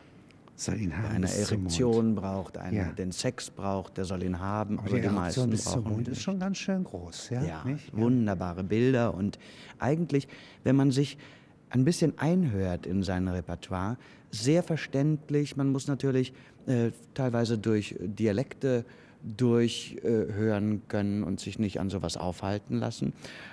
soll 0.56 0.80
ihn 0.80 0.96
haben. 0.96 1.14
Eine 1.14 1.32
Erektion 1.32 2.14
braucht, 2.14 2.58
eine, 2.58 2.76
ja. 2.76 2.92
den 2.92 3.12
Sex 3.12 3.50
braucht, 3.50 3.96
der 3.96 4.04
soll 4.04 4.23
ihn 4.23 4.38
haben. 4.38 4.78
Aber, 4.78 4.88
aber 4.88 4.96
die, 4.96 5.02
die 5.02 5.14
meisten 5.14 5.50
bis 5.50 5.64
zum 5.64 5.84
Mond 5.84 6.08
ist 6.08 6.23
schon 6.23 6.38
ganz 6.38 6.58
schön 6.58 6.84
groß. 6.84 7.30
Ja, 7.30 7.42
ja 7.42 7.64
wunderbare 7.92 8.64
Bilder 8.64 9.14
und 9.14 9.38
eigentlich, 9.78 10.28
wenn 10.62 10.76
man 10.76 10.90
sich 10.90 11.18
ein 11.70 11.84
bisschen 11.84 12.18
einhört 12.18 12.87
in 12.87 13.02
sein 13.02 13.26
Repertoire, 13.26 13.96
sehr 14.30 14.62
verständlich. 14.62 15.56
Man 15.56 15.73
muss 15.73 15.88
natürlich 15.88 16.32
äh, 16.66 16.90
teilweise 17.14 17.58
durch 17.58 17.96
Dialekte 18.00 18.84
durchhören 19.25 20.76
äh, 20.76 20.80
können 20.87 21.25
und 21.25 21.40
sich 21.40 21.58
nicht 21.58 21.80
an 21.80 21.90
sowas 21.90 22.16
aufhalten 22.16 22.76
lassen. 22.76 23.12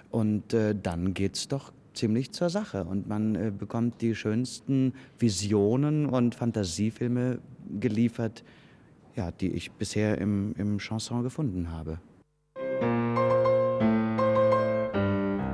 Und 0.10 0.54
äh, 0.54 0.76
dann 0.76 1.14
es 1.18 1.48
doch 1.48 1.72
ziemlich 1.94 2.32
zur 2.32 2.50
Sache 2.50 2.84
und 2.84 3.08
man 3.08 3.36
äh, 3.36 3.52
bekommt 3.58 4.02
die 4.02 4.16
schönsten 4.16 4.94
Visionen 5.20 6.06
und 6.06 6.36
Fantasiefilme 6.36 7.40
geliefert, 7.80 8.44
ja, 9.16 9.32
die 9.32 9.52
ich 9.52 9.72
bisher 9.72 10.18
im, 10.18 10.54
im 10.58 10.80
Chanson 10.80 11.24
gefunden 11.24 11.72
habe. 11.72 12.00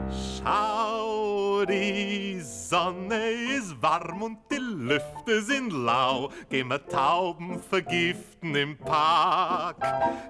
Schau, 0.09 1.65
die 1.65 2.39
Sonne 2.41 3.31
ist 3.57 3.81
warm 3.81 4.21
und 4.21 4.46
Lüfte 4.77 5.41
sind 5.41 5.73
lau. 5.73 6.29
Gehen 6.49 6.67
wir 6.67 6.85
Tauben 6.85 7.59
vergiften 7.59 8.55
im 8.55 8.77
Park. 8.77 9.77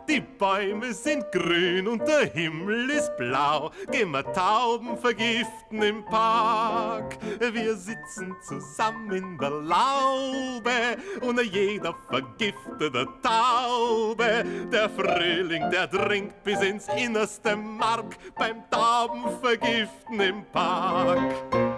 Die 0.08 0.22
Bäume 0.22 0.94
sind 0.94 1.30
grün 1.34 1.88
und 1.88 2.08
der 2.08 2.32
Himmel 2.32 2.90
ist 2.92 3.16
blau. 3.18 3.72
Gehen 3.92 4.12
wir 4.12 4.24
Tauben 4.32 4.98
vergiften 4.98 5.82
im 5.82 6.06
Park. 6.06 7.18
Wir 7.40 7.76
sitzen 7.76 8.34
zusammen 8.42 9.12
in 9.12 9.38
der 9.38 9.50
Laube 9.50 10.98
und 11.22 11.42
jeder 11.42 11.94
vergiftete 12.10 13.06
Taube. 13.22 14.46
Der 14.72 14.90
Frühling, 14.90 15.70
der 15.72 15.88
dringt 15.88 16.42
bis 16.44 16.62
ins 16.62 16.88
innerste 16.96 17.58
Mark 17.58 18.18
beim 18.38 18.64
Taubenvergiften 18.70 20.20
im 20.22 20.46
Park. 20.54 21.77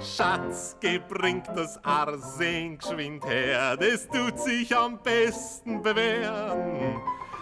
Schatz, 0.00 0.76
gebringt 0.80 1.48
das 1.54 1.78
Arsen 1.84 2.78
geschwind 2.78 3.24
her, 3.26 3.76
das 3.76 4.08
tut 4.08 4.38
sich 4.38 4.74
am 4.74 4.98
besten 5.02 5.82
bewähren. 5.82 7.00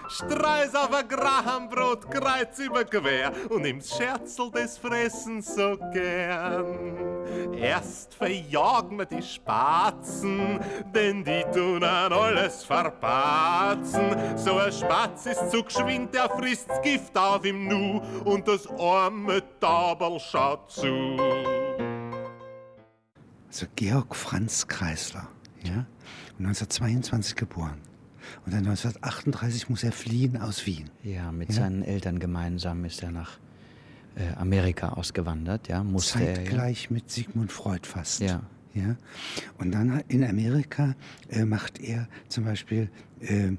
Streus 0.08 0.74
auf 0.74 0.92
ein 0.92 1.06
Grahambrot, 1.06 2.10
kreuz 2.10 2.58
über 2.58 2.84
quer 2.84 3.30
und 3.50 3.62
nimm's 3.62 3.94
Scherzel 3.94 4.50
des 4.50 4.78
Fressens 4.78 5.54
so 5.54 5.76
gern. 5.92 7.54
Erst 7.54 8.14
verjagen 8.14 8.98
wir 8.98 9.04
die 9.04 9.22
Spatzen, 9.22 10.58
denn 10.94 11.22
die 11.22 11.44
tun 11.52 11.84
an 11.84 12.12
alles 12.12 12.64
verpatzen. 12.64 14.16
So 14.36 14.56
ein 14.56 14.72
Spatz 14.72 15.26
ist 15.26 15.50
zu 15.50 15.62
geschwind, 15.62 16.14
der 16.14 16.30
frisst's 16.30 16.80
Gift 16.82 17.16
auf 17.16 17.44
im 17.44 17.68
Nu 17.68 18.00
und 18.24 18.48
das 18.48 18.66
arme 18.78 19.42
Tauberl 19.60 20.18
schaut 20.18 20.70
zu. 20.70 21.16
Also 23.48 23.66
Georg 23.76 24.14
Franz 24.14 24.68
Kreisler, 24.68 25.26
ja, 25.64 25.86
1922 26.38 27.34
geboren. 27.34 27.78
Und 28.44 28.52
dann 28.52 28.66
1938 28.66 29.70
muss 29.70 29.82
er 29.82 29.92
fliehen 29.92 30.36
aus 30.36 30.66
Wien. 30.66 30.90
Ja, 31.02 31.32
mit 31.32 31.48
ja? 31.48 31.56
seinen 31.56 31.82
Eltern 31.82 32.18
gemeinsam 32.18 32.84
ist 32.84 33.02
er 33.02 33.10
nach 33.10 33.38
äh, 34.16 34.34
Amerika 34.36 34.90
ausgewandert, 34.90 35.68
ja, 35.68 35.82
musste 35.82 36.18
Zeitgleich 36.18 36.84
er, 36.84 36.90
ja. 36.90 36.94
mit 36.94 37.10
Sigmund 37.10 37.52
Freud 37.52 37.86
fast. 37.86 38.20
Ja. 38.20 38.42
ja. 38.74 38.96
Und 39.56 39.72
dann 39.72 40.02
in 40.08 40.24
Amerika 40.24 40.94
äh, 41.30 41.44
macht 41.44 41.80
er 41.80 42.08
zum 42.28 42.44
Beispiel 42.44 42.90
äh, 43.20 43.52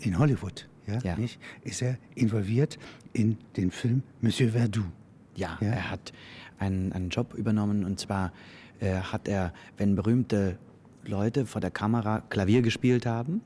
in 0.00 0.18
Hollywood, 0.18 0.68
ja, 0.86 0.98
ja. 1.00 1.16
Nicht, 1.16 1.40
ist 1.62 1.82
er 1.82 1.98
involviert 2.14 2.78
in 3.12 3.36
den 3.56 3.70
Film 3.70 4.02
Monsieur 4.20 4.50
Verdoux. 4.52 4.90
Ja, 5.34 5.58
ja, 5.60 5.68
er 5.68 5.90
hat 5.90 6.12
einen, 6.62 6.92
einen 6.92 7.10
Job 7.10 7.34
übernommen 7.34 7.84
und 7.84 7.98
zwar 7.98 8.32
äh, 8.80 8.94
hat 8.94 9.28
er, 9.28 9.52
wenn 9.76 9.96
berühmte 9.96 10.56
Leute 11.04 11.46
vor 11.46 11.60
der 11.60 11.70
Kamera 11.70 12.22
Klavier 12.30 12.62
gespielt 12.62 13.04
haben, 13.04 13.40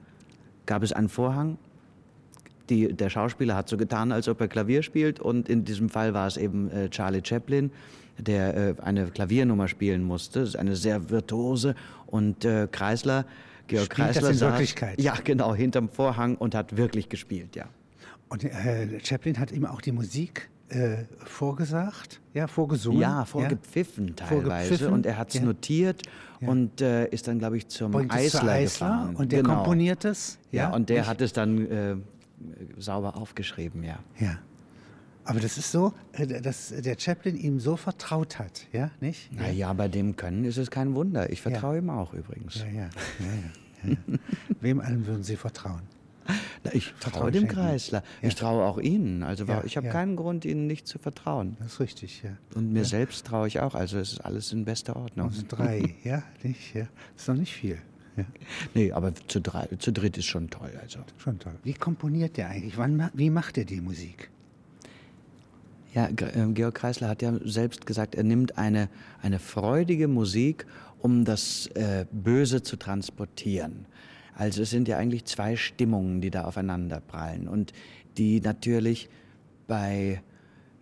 gab 0.67 0.83
es 0.83 0.93
einen 0.93 1.09
Vorhang. 1.09 1.59
Die, 2.69 2.93
der 2.93 3.11
Schauspieler 3.11 3.55
hat 3.55 3.69
so 3.69 3.77
getan, 3.77 4.13
als 4.13 4.29
ob 4.29 4.41
er 4.41 4.49
Klavier 4.49 4.83
spielt 4.83 5.21
und 5.21 5.49
in 5.49 5.65
diesem 5.65 5.89
Fall 5.89 6.15
war 6.15 6.27
es 6.27 6.37
eben 6.37 6.71
äh, 6.71 6.91
Charlie 6.91 7.23
Chaplin, 7.25 7.71
der 8.19 8.57
äh, 8.57 8.75
eine 8.83 9.07
Klaviernummer 9.07 9.69
spielen 9.69 10.03
musste. 10.03 10.41
Das 10.41 10.51
ist 10.51 10.57
eine 10.57 10.77
sehr 10.77 11.09
virtuose 11.11 11.75
und 12.07 12.45
äh, 12.45 12.69
Kreisler, 12.71 13.25
Georg 13.69 13.85
Spielt 13.85 13.97
Kreisler 13.97 14.29
das 14.29 14.41
in 14.43 14.49
Wirklichkeit? 14.49 15.01
Ja, 15.01 15.15
genau, 15.23 15.55
hinterm 15.55 15.89
Vorhang 15.89 16.37
und 16.37 16.55
hat 16.55 16.77
wirklich 16.77 17.09
gespielt, 17.09 17.57
ja. 17.57 17.67
Und 18.29 18.45
äh, 18.45 18.99
Chaplin 19.03 19.39
hat 19.39 19.53
ihm 19.53 19.65
auch 19.65 19.81
die 19.81 19.93
Musik 19.93 20.49
äh, 20.69 21.05
vorgesagt, 21.19 22.21
ja, 22.35 22.47
vorgesungen. 22.47 23.01
Ja, 23.01 23.25
vorgepfiffen 23.25 24.09
ja? 24.09 24.15
teilweise. 24.15 24.69
Vorgepfiffen. 24.69 24.93
Und 24.93 25.07
er 25.07 25.19
hat 25.19 25.29
es 25.29 25.37
ja. 25.37 25.43
notiert 25.43 26.03
ja. 26.41 26.49
und 26.49 26.81
äh, 26.81 27.07
ist 27.09 27.29
dann, 27.29 27.39
glaube 27.39 27.57
ich, 27.57 27.69
zum 27.69 27.93
Bringt 27.93 28.13
Eisler, 28.13 28.41
zu 28.41 28.47
Eisler 28.49 28.89
gefahren. 28.89 29.17
Und 29.17 29.33
der 29.33 29.43
genau. 29.43 29.57
komponiert 29.57 30.05
es. 30.05 30.39
Ja, 30.51 30.71
und 30.71 30.89
der 30.89 31.03
ich, 31.03 31.07
hat 31.07 31.21
es 31.21 31.33
dann 31.33 31.71
äh, 31.71 31.97
sauber 32.79 33.17
aufgeschrieben, 33.17 33.83
ja. 33.85 33.99
Ja. 34.19 34.39
Aber 35.25 35.41
das 35.41 35.59
ist 35.59 35.73
so, 35.73 35.93
äh, 36.13 36.41
dass 36.41 36.69
der 36.69 36.97
Chaplin 36.99 37.37
ihm 37.37 37.59
so 37.59 37.77
vertraut 37.77 38.39
hat, 38.39 38.67
ja, 38.73 38.91
nicht? 39.01 39.33
Naja, 39.33 39.73
bei 39.73 39.89
dem 39.89 40.17
Können 40.17 40.45
ist 40.45 40.57
es 40.57 40.71
kein 40.71 40.95
Wunder. 40.95 41.31
Ich 41.31 41.43
vertraue 41.43 41.79
ihm 41.79 41.91
auch 41.91 42.15
übrigens. 42.15 42.57
Ja, 42.61 42.67
ja, 42.67 42.91
ja, 43.21 43.91
ja. 43.91 44.19
Wem 44.61 44.81
allen 44.81 45.07
würden 45.07 45.23
Sie 45.23 45.37
vertrauen? 45.37 45.83
Na, 46.65 46.75
ich 46.75 46.93
traue 47.01 47.31
dem 47.31 47.49
Kreisler. 47.49 48.03
Ja. 48.23 48.29
Ich 48.29 48.35
traue 48.35 48.65
auch 48.65 48.79
Ihnen. 48.79 49.23
Also 49.23 49.45
ja, 49.45 49.63
ich 49.65 49.77
habe 49.77 49.87
ja. 49.87 49.93
keinen 49.93 50.17
Grund, 50.17 50.45
Ihnen 50.45 50.67
nicht 50.67 50.87
zu 50.87 50.99
vertrauen. 50.99 51.57
Das 51.59 51.75
ist 51.75 51.81
richtig, 51.81 52.23
ja. 52.23 52.37
Und 52.55 52.73
mir 52.73 52.85
selbst 52.85 53.27
traue 53.27 53.49
ich 53.49 53.61
auch. 53.61 53.75
Also 53.75 53.99
es 53.99 54.13
ist 54.13 54.21
alles 54.21 54.53
in 54.53 54.65
bester 54.65 54.97
Ordnung. 54.97 55.29
Also 55.29 55.43
drei, 55.49 55.95
ja, 56.05 56.23
nicht, 56.43 56.75
ja. 56.75 56.87
Das 57.15 57.23
ist 57.23 57.29
noch 57.29 57.37
nicht 57.37 57.53
viel. 57.53 57.79
Ja. 58.17 58.25
Nee, 58.75 58.93
aber 58.93 59.13
zu, 59.29 59.41
drei, 59.41 59.67
zu 59.79 59.93
dritt 59.93 60.17
ist 60.17 60.27
schon 60.27 60.49
toll. 60.49 60.73
Also. 60.81 61.01
Schon 61.19 61.39
toll. 61.39 61.55
Wie 61.65 61.75
komponiert 61.75 62.37
der 62.37 62.49
eigentlich? 62.49 62.79
Wann, 62.79 63.11
wie 63.13 63.31
macht 63.31 63.59
er 63.59 63.65
die 63.65 63.81
Musik? 63.81 64.31
Ja, 65.97 66.09
ähm, 66.35 66.53
Georg 66.53 66.75
Kreisler 66.75 67.09
hat 67.09 67.23
ja 67.23 67.33
selbst 67.45 67.87
gesagt, 67.87 68.15
er 68.15 68.23
nimmt 68.23 68.59
eine, 68.59 68.91
eine 69.23 69.39
freudige 69.39 70.09
Musik, 70.09 70.67
um 70.99 71.25
das 71.25 71.69
äh, 71.69 72.05
Böse 72.11 72.63
zu 72.63 72.77
transportieren. 72.77 73.87
Also 74.37 74.63
es 74.63 74.71
sind 74.71 74.87
ja 74.87 74.99
eigentlich 74.99 75.25
zwei 75.25 75.57
Stimmungen, 75.57 76.21
die 76.21 76.31
da 76.31 76.45
aufeinander 76.45 77.01
prallen 77.01 77.49
und 77.49 77.73
die 78.17 78.41
natürlich 78.41 79.09
bei 79.67 80.23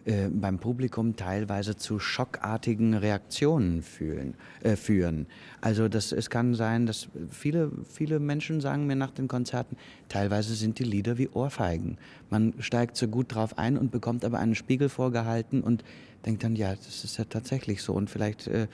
äh, 0.06 0.28
beim 0.28 0.58
Publikum 0.58 1.16
teilweise 1.16 1.76
zu 1.76 1.98
schockartigen 1.98 2.92
Reaktionen 2.92 3.80
fühlen, 3.80 4.34
äh, 4.62 4.76
führen. 4.76 5.26
Also 5.62 5.88
das, 5.88 6.12
es 6.12 6.28
kann 6.28 6.54
sein, 6.54 6.84
dass 6.84 7.08
viele, 7.30 7.72
viele 7.90 8.20
Menschen 8.20 8.60
sagen 8.60 8.86
mir 8.86 8.96
nach 8.96 9.12
den 9.12 9.28
Konzerten, 9.28 9.78
teilweise 10.10 10.54
sind 10.56 10.78
die 10.78 10.84
Lieder 10.84 11.16
wie 11.16 11.30
Ohrfeigen. 11.30 11.96
Man 12.28 12.52
steigt 12.58 12.98
so 12.98 13.08
gut 13.08 13.34
drauf 13.34 13.56
ein 13.56 13.78
und 13.78 13.92
bekommt 13.92 14.26
aber 14.26 14.38
einen 14.40 14.54
Spiegel 14.54 14.90
vorgehalten 14.90 15.62
und 15.62 15.84
denkt 16.26 16.44
dann, 16.44 16.54
ja, 16.54 16.74
das 16.74 17.02
ist 17.04 17.16
ja 17.16 17.24
tatsächlich 17.24 17.80
so 17.80 17.94
und 17.94 18.10
vielleicht 18.10 18.46
äh, 18.46 18.66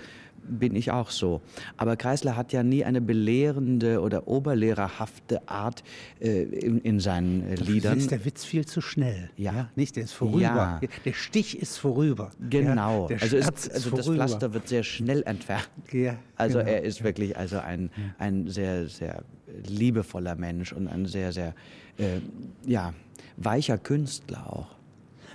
bin 0.43 0.75
ich 0.75 0.91
auch 0.91 1.11
so. 1.11 1.41
Aber 1.77 1.97
Kreisler 1.97 2.37
hat 2.37 2.53
ja 2.53 2.63
nie 2.63 2.85
eine 2.85 3.01
belehrende 3.01 4.01
oder 4.01 4.29
oberlehrerhafte 4.29 5.49
Art 5.49 5.83
äh, 6.21 6.43
in, 6.43 6.79
in, 6.81 7.01
seinen 7.01 7.43
äh, 7.43 7.55
Liedern. 7.57 7.99
ist 7.99 8.11
der 8.11 8.25
Witz 8.25 8.45
viel 8.45 8.67
zu 8.67 8.81
schnell. 8.81 9.31
Ja. 9.37 9.53
ja. 9.53 9.71
Nicht, 9.77 9.97
der 9.97 10.05
ist 10.05 10.13
vorüber. 10.13 10.41
Ja. 10.41 10.81
Der 11.05 11.13
Stich 11.13 11.59
ist 11.59 11.79
vorüber. 11.79 12.31
Genau. 12.49 13.09
Ja, 13.11 13.17
also, 13.21 13.37
ist, 13.37 13.71
also 13.71 13.97
das 13.97 14.07
Pflaster 14.07 14.53
wird 14.55 14.69
sehr 14.69 14.83
schnell 14.83 15.23
entfernt. 15.23 15.71
Ja, 15.93 16.17
also 16.37 16.59
genau. 16.59 16.71
er 16.71 16.83
ist 16.83 17.03
wirklich 17.05 17.37
also 17.37 17.59
ein, 17.59 17.91
ein 18.19 18.49
sehr, 18.49 18.89
sehr 18.89 19.25
liebevoller 19.67 20.37
Mensch 20.37 20.73
und 20.73 20.89
ein 20.89 21.07
sehr, 21.07 21.33
sehr 21.33 21.55
äh, 21.99 22.21
ja, 22.67 22.95
weicher 23.37 23.79
Künstler 23.79 24.53
auch. 24.53 24.77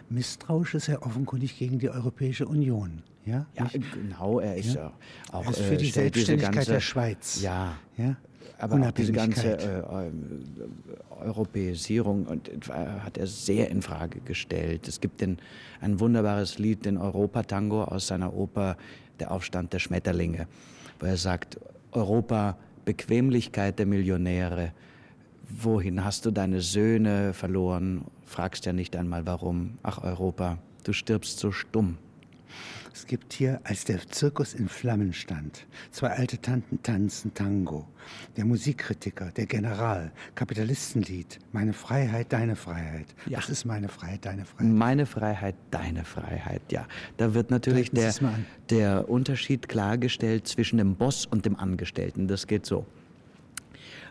Misstrauisch 0.09 0.75
ist 0.75 0.87
er 0.87 1.03
offenkundig 1.03 1.57
gegen 1.57 1.79
die 1.79 1.89
Europäische 1.89 2.45
Union. 2.45 3.01
Ja, 3.25 3.45
ja 3.55 3.67
genau, 3.93 4.39
er 4.39 4.55
ist 4.55 4.75
ja, 4.75 4.93
auch 5.31 5.43
er 5.45 5.51
ist 5.51 5.59
für 5.59 5.73
äh, 5.73 5.77
die 5.77 5.89
Selbstständigkeit 5.89 6.55
ganze, 6.55 6.71
der 6.73 6.79
Schweiz. 6.79 7.41
Ja, 7.41 7.77
ja 7.97 8.15
aber 8.57 8.87
auch 8.87 8.91
diese 8.91 9.11
ganze 9.11 9.57
äh, 9.57 9.79
äh, 9.79 10.11
Europäisierung 11.21 12.25
und, 12.25 12.49
äh, 12.69 12.71
hat 12.71 13.17
er 13.17 13.27
sehr 13.27 13.69
in 13.69 13.81
Frage 13.81 14.19
gestellt. 14.21 14.87
Es 14.87 15.01
gibt 15.01 15.21
den, 15.21 15.37
ein 15.81 15.99
wunderbares 15.99 16.57
Lied, 16.59 16.85
den 16.85 16.97
Europatango 16.97 17.83
aus 17.83 18.07
seiner 18.07 18.33
Oper 18.33 18.77
Der 19.19 19.31
Aufstand 19.31 19.71
der 19.71 19.79
Schmetterlinge, 19.79 20.47
wo 20.99 21.05
er 21.05 21.17
sagt, 21.17 21.57
Europa, 21.91 22.57
Bequemlichkeit 22.83 23.79
der 23.79 23.85
Millionäre, 23.85 24.73
wohin 25.47 26.03
hast 26.03 26.25
du 26.25 26.31
deine 26.31 26.59
Söhne 26.59 27.33
verloren? 27.33 28.03
Fragst 28.25 28.65
ja 28.65 28.73
nicht 28.73 28.95
einmal 28.95 29.25
warum. 29.25 29.77
Ach 29.83 30.03
Europa, 30.03 30.57
du 30.83 30.91
stirbst 30.91 31.39
so 31.39 31.51
stumm. 31.51 31.97
Es 32.95 33.05
gibt 33.05 33.33
hier, 33.33 33.59
als 33.65 33.83
der 33.83 33.99
Zirkus 34.07 34.53
in 34.53 34.69
Flammen 34.69 35.11
stand, 35.11 35.67
zwei 35.91 36.11
alte 36.11 36.39
Tanten 36.41 36.81
tanzen 36.81 37.33
Tango. 37.33 37.85
Der 38.37 38.45
Musikkritiker, 38.45 39.31
der 39.31 39.47
General, 39.47 40.13
Kapitalistenlied, 40.33 41.39
meine 41.51 41.73
Freiheit, 41.73 42.31
deine 42.31 42.55
Freiheit. 42.55 43.07
Ja. 43.25 43.39
Was 43.39 43.49
ist 43.49 43.65
meine 43.65 43.89
Freiheit, 43.89 44.25
deine 44.25 44.45
Freiheit? 44.45 44.71
Meine 44.71 45.05
Freiheit, 45.05 45.55
deine 45.71 46.05
Freiheit, 46.05 46.61
ja. 46.71 46.87
Da 47.17 47.33
wird 47.33 47.51
natürlich 47.51 47.91
der, 47.91 48.13
der 48.69 49.09
Unterschied 49.09 49.67
klargestellt 49.67 50.47
zwischen 50.47 50.77
dem 50.77 50.95
Boss 50.95 51.25
und 51.25 51.45
dem 51.45 51.57
Angestellten. 51.57 52.29
Das 52.29 52.47
geht 52.47 52.65
so. 52.65 52.85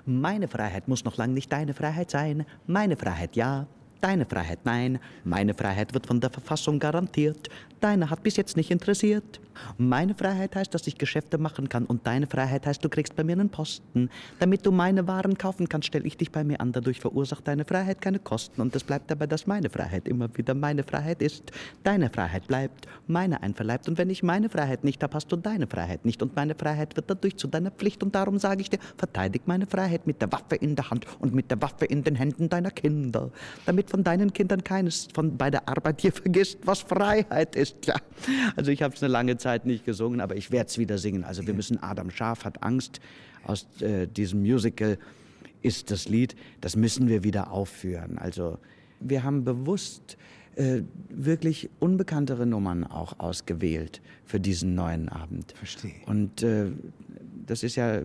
Meine 0.05 0.47
Freiheit 0.47 0.89
muss 0.89 1.07
noch 1.07 1.17
lange 1.17 1.33
nicht 1.33 1.51
deine 1.51 1.73
Freiheit 1.73 2.11
sein. 2.11 2.45
Meine 2.67 2.99
Freiheit 2.99 3.35
ja, 3.35 3.67
Deine 4.05 4.27
Freiheit 4.27 4.59
nein, 4.65 4.99
meine 5.25 5.55
Freiheit 5.55 5.95
wird 5.95 6.07
von 6.07 6.21
der 6.21 6.29
Verfassung 6.29 6.79
garantiert. 6.79 7.49
Deine 7.81 8.11
hat 8.11 8.23
bis 8.23 8.37
jetzt 8.37 8.55
nicht 8.55 8.71
interessiert. 8.71 9.41
Meine 9.79 10.15
Freiheit 10.15 10.57
heißt, 10.57 10.75
dass 10.75 10.87
ich 10.87 10.99
Geschäfte 10.99 11.39
machen 11.39 11.69
kann 11.69 11.87
und 11.87 12.07
deine 12.07 12.27
Freiheit 12.27 12.67
heißt, 12.67 12.85
du 12.85 12.89
kriegst 12.89 13.17
bei 13.17 13.25
mir 13.25 13.33
einen 13.33 13.49
Posten. 13.49 14.11
Damit 14.41 14.67
du 14.67 14.73
meine 14.73 15.07
Waren 15.07 15.39
kaufen 15.39 15.69
kannst, 15.69 15.89
stelle 15.89 16.05
ich 16.05 16.19
dich 16.19 16.33
bei 16.33 16.45
mir 16.45 16.61
an. 16.61 16.73
Dadurch 16.73 17.01
verursacht 17.01 17.49
deine 17.49 17.65
Freiheit 17.65 18.03
keine 18.03 18.19
Kosten 18.19 18.61
und 18.61 18.77
es 18.77 18.85
bleibt 18.85 19.11
dabei, 19.11 19.27
dass 19.27 19.47
meine 19.47 19.71
Freiheit 19.71 20.07
immer 20.07 20.29
wieder 20.37 20.55
meine 20.55 20.83
Freiheit 20.83 21.23
ist. 21.23 21.53
Deine 21.83 22.11
Freiheit 22.11 22.47
bleibt, 22.47 22.87
meine 23.07 23.43
einverleibt. 23.43 23.89
Und 23.89 23.97
wenn 23.97 24.11
ich 24.11 24.23
meine 24.23 24.51
Freiheit 24.51 24.85
nicht 24.85 25.03
habe, 25.03 25.15
hast 25.15 25.31
du 25.31 25.37
deine 25.37 25.67
Freiheit 25.67 26.05
nicht. 26.05 26.23
Und 26.23 26.37
meine 26.37 26.55
Freiheit 26.55 26.97
wird 26.97 27.09
dadurch 27.09 27.37
zu 27.37 27.47
deiner 27.47 27.71
Pflicht. 27.71 28.03
Und 28.03 28.15
darum 28.15 28.39
sage 28.39 28.61
ich 28.61 28.71
dir, 28.71 28.81
verteidig 28.99 29.43
meine 29.47 29.67
Freiheit 29.67 30.07
mit 30.07 30.21
der 30.21 30.31
Waffe 30.33 30.57
in 30.57 30.77
der 30.77 30.91
Hand 30.91 31.07
und 31.21 31.35
mit 31.35 31.51
der 31.51 31.63
Waffe 31.63 31.85
in 31.87 32.03
den 32.03 32.17
Händen 32.17 32.49
deiner 32.49 32.71
Kinder. 32.71 33.31
Damit 33.67 33.94
von 33.95 34.03
deinen 34.03 34.33
Kindern 34.33 34.65
keines 34.65 35.07
von 35.15 35.37
bei 35.37 35.53
der 35.53 35.69
Arbeit 35.69 36.01
hier 36.01 36.11
vergisst, 36.25 36.59
was 36.65 36.81
Freiheit 36.81 37.55
ist. 37.55 37.87
Ja. 37.87 37.95
Also 38.57 38.73
ich 38.73 38.83
habe 38.83 38.93
es 38.93 39.01
eine 39.05 39.13
lange 39.13 39.37
Zeit 39.37 39.67
nicht 39.67 39.85
gesungen, 39.85 40.21
aber 40.21 40.35
ich 40.35 40.51
werde 40.51 40.67
es 40.67 40.79
wieder 40.79 40.99
singen. 40.99 41.23
Also 41.23 41.47
wir 41.47 41.55
müssen 41.55 41.81
Adam 41.81 42.11
Schaf 42.11 42.45
hat 42.45 42.65
Angst 42.65 43.01
aus 43.45 43.69
äh, 43.81 44.09
diesem 44.09 44.41
Musical 44.41 44.99
ist 45.63 45.93
das 45.93 46.09
Lied, 46.09 46.35
das 46.61 46.75
müssen 46.75 47.07
wir 47.07 47.23
wieder 47.23 47.53
aufführen. 47.53 48.19
Also 48.19 48.59
wir 48.99 49.23
haben 49.23 49.45
bewusst 49.45 50.17
äh, 50.57 50.83
wirklich 51.09 51.71
unbekanntere 51.79 52.47
Nummern 52.47 52.83
auch 52.83 53.21
ausgewählt 53.21 54.03
für 54.25 54.41
diesen 54.41 54.75
neuen 54.75 55.09
Abend. 55.09 55.53
Verstehe. 55.57 55.93
Und 56.07 56.43
äh, 56.43 56.67
das 57.47 57.63
ist 57.63 57.77
ja, 57.77 58.03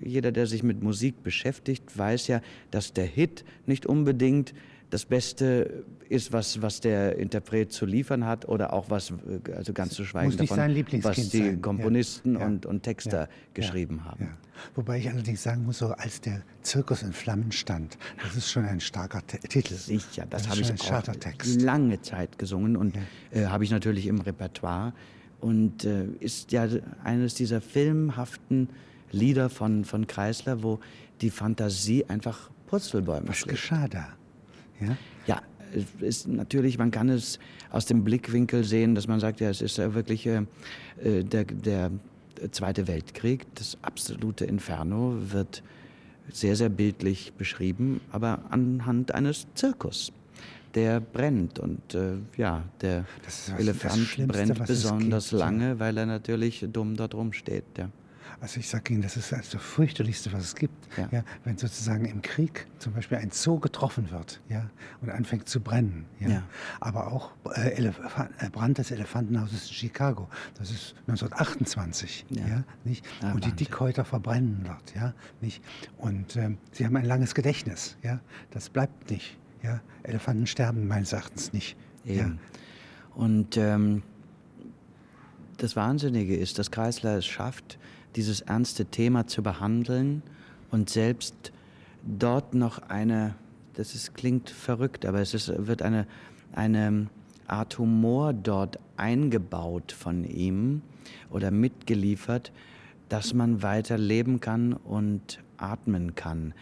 jeder, 0.00 0.32
der 0.32 0.46
sich 0.46 0.62
mit 0.62 0.82
Musik 0.82 1.22
beschäftigt, 1.22 1.98
weiß 1.98 2.28
ja, 2.28 2.40
dass 2.70 2.94
der 2.94 3.04
Hit 3.04 3.44
nicht 3.66 3.84
unbedingt 3.84 4.54
das 4.90 5.04
Beste 5.04 5.84
ist, 6.08 6.32
was, 6.32 6.60
was 6.60 6.80
der 6.80 7.16
Interpret 7.16 7.72
zu 7.72 7.86
liefern 7.86 8.26
hat 8.26 8.48
oder 8.48 8.72
auch 8.72 8.90
was, 8.90 9.12
also 9.56 9.72
ganz 9.72 9.94
zu 9.94 10.04
schweigen 10.04 10.36
davon, 10.36 10.58
was 11.02 11.30
die 11.30 11.38
sein. 11.38 11.62
Komponisten 11.62 12.34
ja. 12.34 12.46
und, 12.46 12.66
und 12.66 12.82
Texter 12.82 13.22
ja. 13.22 13.28
geschrieben 13.54 14.04
haben. 14.04 14.36
Wobei 14.74 14.98
ich 14.98 15.08
allerdings 15.08 15.42
sagen 15.42 15.64
muss, 15.64 15.78
so 15.78 15.88
als 15.88 16.20
der 16.20 16.42
Zirkus 16.62 17.02
in 17.02 17.12
Flammen 17.12 17.52
stand, 17.52 17.96
das 18.22 18.36
ist 18.36 18.50
schon 18.50 18.64
ein 18.64 18.80
starker 18.80 19.24
T 19.26 19.38
Titel. 19.38 19.74
Sicher, 19.74 20.26
das, 20.28 20.42
das 20.42 20.50
habe 20.50 20.60
ich 20.60 20.92
auch 20.92 21.62
lange 21.62 22.02
Zeit 22.02 22.38
gesungen 22.38 22.76
und 22.76 22.98
äh, 23.30 23.46
habe 23.46 23.64
ich 23.64 23.70
natürlich 23.70 24.06
im 24.06 24.20
Repertoire 24.20 24.92
und 25.40 25.84
äh, 25.84 26.04
ist 26.18 26.52
ja 26.52 26.68
eines 27.04 27.34
dieser 27.34 27.60
filmhaften 27.60 28.68
Lieder 29.12 29.48
von, 29.48 29.84
von 29.84 30.06
Kreisler, 30.06 30.62
wo 30.62 30.80
die 31.20 31.30
Fantasie 31.30 32.04
einfach 32.06 32.50
Purzelbäume 32.66 33.28
Was 33.28 33.38
schlägt. 33.38 33.56
geschah 33.56 33.88
da? 33.88 34.08
Ja, 34.80 34.96
ja 35.26 35.42
ist 36.00 36.28
natürlich, 36.28 36.78
man 36.78 36.90
kann 36.90 37.08
es 37.08 37.38
aus 37.70 37.86
dem 37.86 38.04
Blickwinkel 38.04 38.64
sehen, 38.64 38.94
dass 38.94 39.06
man 39.06 39.20
sagt, 39.20 39.40
ja, 39.40 39.50
es 39.50 39.62
ist 39.62 39.78
ja 39.78 39.94
wirklich 39.94 40.26
äh, 40.26 40.42
äh, 41.02 41.24
der, 41.24 41.44
der 41.44 41.90
Zweite 42.52 42.88
Weltkrieg, 42.88 43.46
das 43.54 43.76
absolute 43.82 44.46
Inferno 44.46 45.16
wird 45.20 45.62
sehr, 46.32 46.56
sehr 46.56 46.70
bildlich 46.70 47.34
beschrieben, 47.34 48.00
aber 48.12 48.44
anhand 48.50 49.14
eines 49.14 49.46
Zirkus. 49.54 50.12
Der 50.74 51.00
brennt 51.00 51.58
und 51.58 51.94
äh, 51.94 52.12
ja, 52.36 52.62
der 52.80 53.04
Elefant 53.58 54.28
brennt 54.28 54.64
besonders 54.66 55.32
lange, 55.32 55.80
weil 55.80 55.98
er 55.98 56.06
natürlich 56.06 56.64
dumm 56.72 56.96
dort 56.96 57.14
rumsteht. 57.14 57.64
Ja. 57.76 57.90
Also 58.40 58.58
ich 58.58 58.68
sage 58.68 58.94
Ihnen, 58.94 59.02
das 59.02 59.18
ist 59.18 59.32
das 59.32 59.48
fürchterlichste, 59.48 60.32
was 60.32 60.44
es 60.44 60.54
gibt. 60.54 60.88
Ja. 60.96 61.08
ja. 61.12 61.24
wenn 61.44 61.58
sozusagen 61.58 62.06
im 62.06 62.22
Krieg 62.22 62.66
zum 62.78 62.94
Beispiel 62.94 63.18
ein 63.18 63.30
Zoo 63.30 63.58
getroffen 63.58 64.10
wird 64.10 64.40
ja, 64.48 64.70
und 65.02 65.10
anfängt 65.10 65.48
zu 65.48 65.60
brennen. 65.60 66.06
Ja. 66.20 66.28
ja. 66.28 66.42
Aber 66.80 67.12
auch 67.12 67.32
äh, 67.54 67.74
Elefant, 67.74 68.30
äh, 68.38 68.48
Brand 68.48 68.78
des 68.78 68.90
Elefantenhauses 68.90 69.68
in 69.68 69.74
Chicago, 69.74 70.28
das 70.54 70.70
ist 70.70 70.94
1928. 71.08 72.26
Ja. 72.30 72.46
ja 72.46 72.64
nicht? 72.84 73.04
und 73.20 73.34
Wahnsinn. 73.34 73.50
die 73.50 73.64
Dickhäuter 73.64 74.06
verbrennen 74.06 74.62
dort. 74.64 74.94
Ja, 74.94 75.12
nicht? 75.42 75.62
Und 75.98 76.36
ähm, 76.36 76.56
sie 76.72 76.86
haben 76.86 76.96
ein 76.96 77.04
langes 77.04 77.34
Gedächtnis. 77.34 77.98
Ja? 78.02 78.20
Das 78.52 78.70
bleibt 78.70 79.10
nicht. 79.10 79.36
Ja? 79.62 79.80
Elefanten 80.02 80.46
sterben 80.46 80.88
meines 80.88 81.12
Erachtens 81.12 81.52
nicht. 81.52 81.76
Eben. 82.06 82.16
Ja. 82.16 82.30
Und 83.14 83.58
ähm, 83.58 84.02
das 85.58 85.76
Wahnsinnige 85.76 86.36
ist, 86.36 86.58
dass 86.58 86.70
Kreisler 86.70 87.18
es 87.18 87.26
schafft, 87.26 87.78
dieses 88.16 88.40
ernste 88.40 88.86
Thema 88.86 89.26
zu 89.26 89.42
behandeln 89.42 90.22
und 90.70 90.90
selbst 90.90 91.52
dort 92.02 92.54
noch 92.54 92.78
eine, 92.88 93.34
das 93.74 93.94
ist, 93.94 94.14
klingt 94.14 94.50
verrückt, 94.50 95.06
aber 95.06 95.20
es 95.20 95.34
ist, 95.34 95.66
wird 95.66 95.82
eine, 95.82 96.06
eine 96.52 97.08
Art 97.46 97.78
Humor 97.78 98.32
dort 98.32 98.78
eingebaut 98.96 99.92
von 99.92 100.24
ihm 100.24 100.82
oder 101.30 101.50
mitgeliefert, 101.50 102.52
dass 103.08 103.34
man 103.34 103.62
weiter 103.62 103.98
leben 103.98 104.40
kann 104.40 104.72
und 104.72 105.40
atmen 105.56 106.14
kann. 106.14 106.54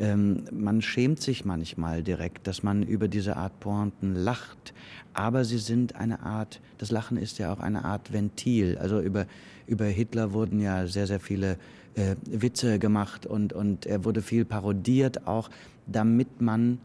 Ähm, 0.00 0.44
man 0.52 0.80
schämt 0.80 1.20
sich 1.20 1.44
manchmal 1.44 2.04
direkt, 2.04 2.46
dass 2.46 2.62
man 2.62 2.84
über 2.84 3.08
diese 3.08 3.36
Art 3.36 3.58
Pointen 3.58 4.14
lacht, 4.14 4.72
aber 5.12 5.44
sie 5.44 5.58
sind 5.58 5.96
eine 5.96 6.20
Art, 6.20 6.60
das 6.78 6.92
Lachen 6.92 7.16
ist 7.16 7.38
ja 7.38 7.52
auch 7.52 7.58
eine 7.58 7.84
Art 7.84 8.12
Ventil. 8.12 8.78
Also 8.78 9.00
über, 9.00 9.26
über 9.66 9.86
Hitler 9.86 10.32
wurden 10.32 10.60
ja 10.60 10.86
sehr, 10.86 11.08
sehr 11.08 11.18
viele 11.18 11.58
äh, 11.96 12.14
Witze 12.30 12.78
gemacht 12.78 13.26
und, 13.26 13.52
und 13.52 13.86
er 13.86 14.04
wurde 14.04 14.22
viel 14.22 14.44
parodiert, 14.44 15.26
auch 15.26 15.50
damit 15.88 16.40
man 16.40 16.78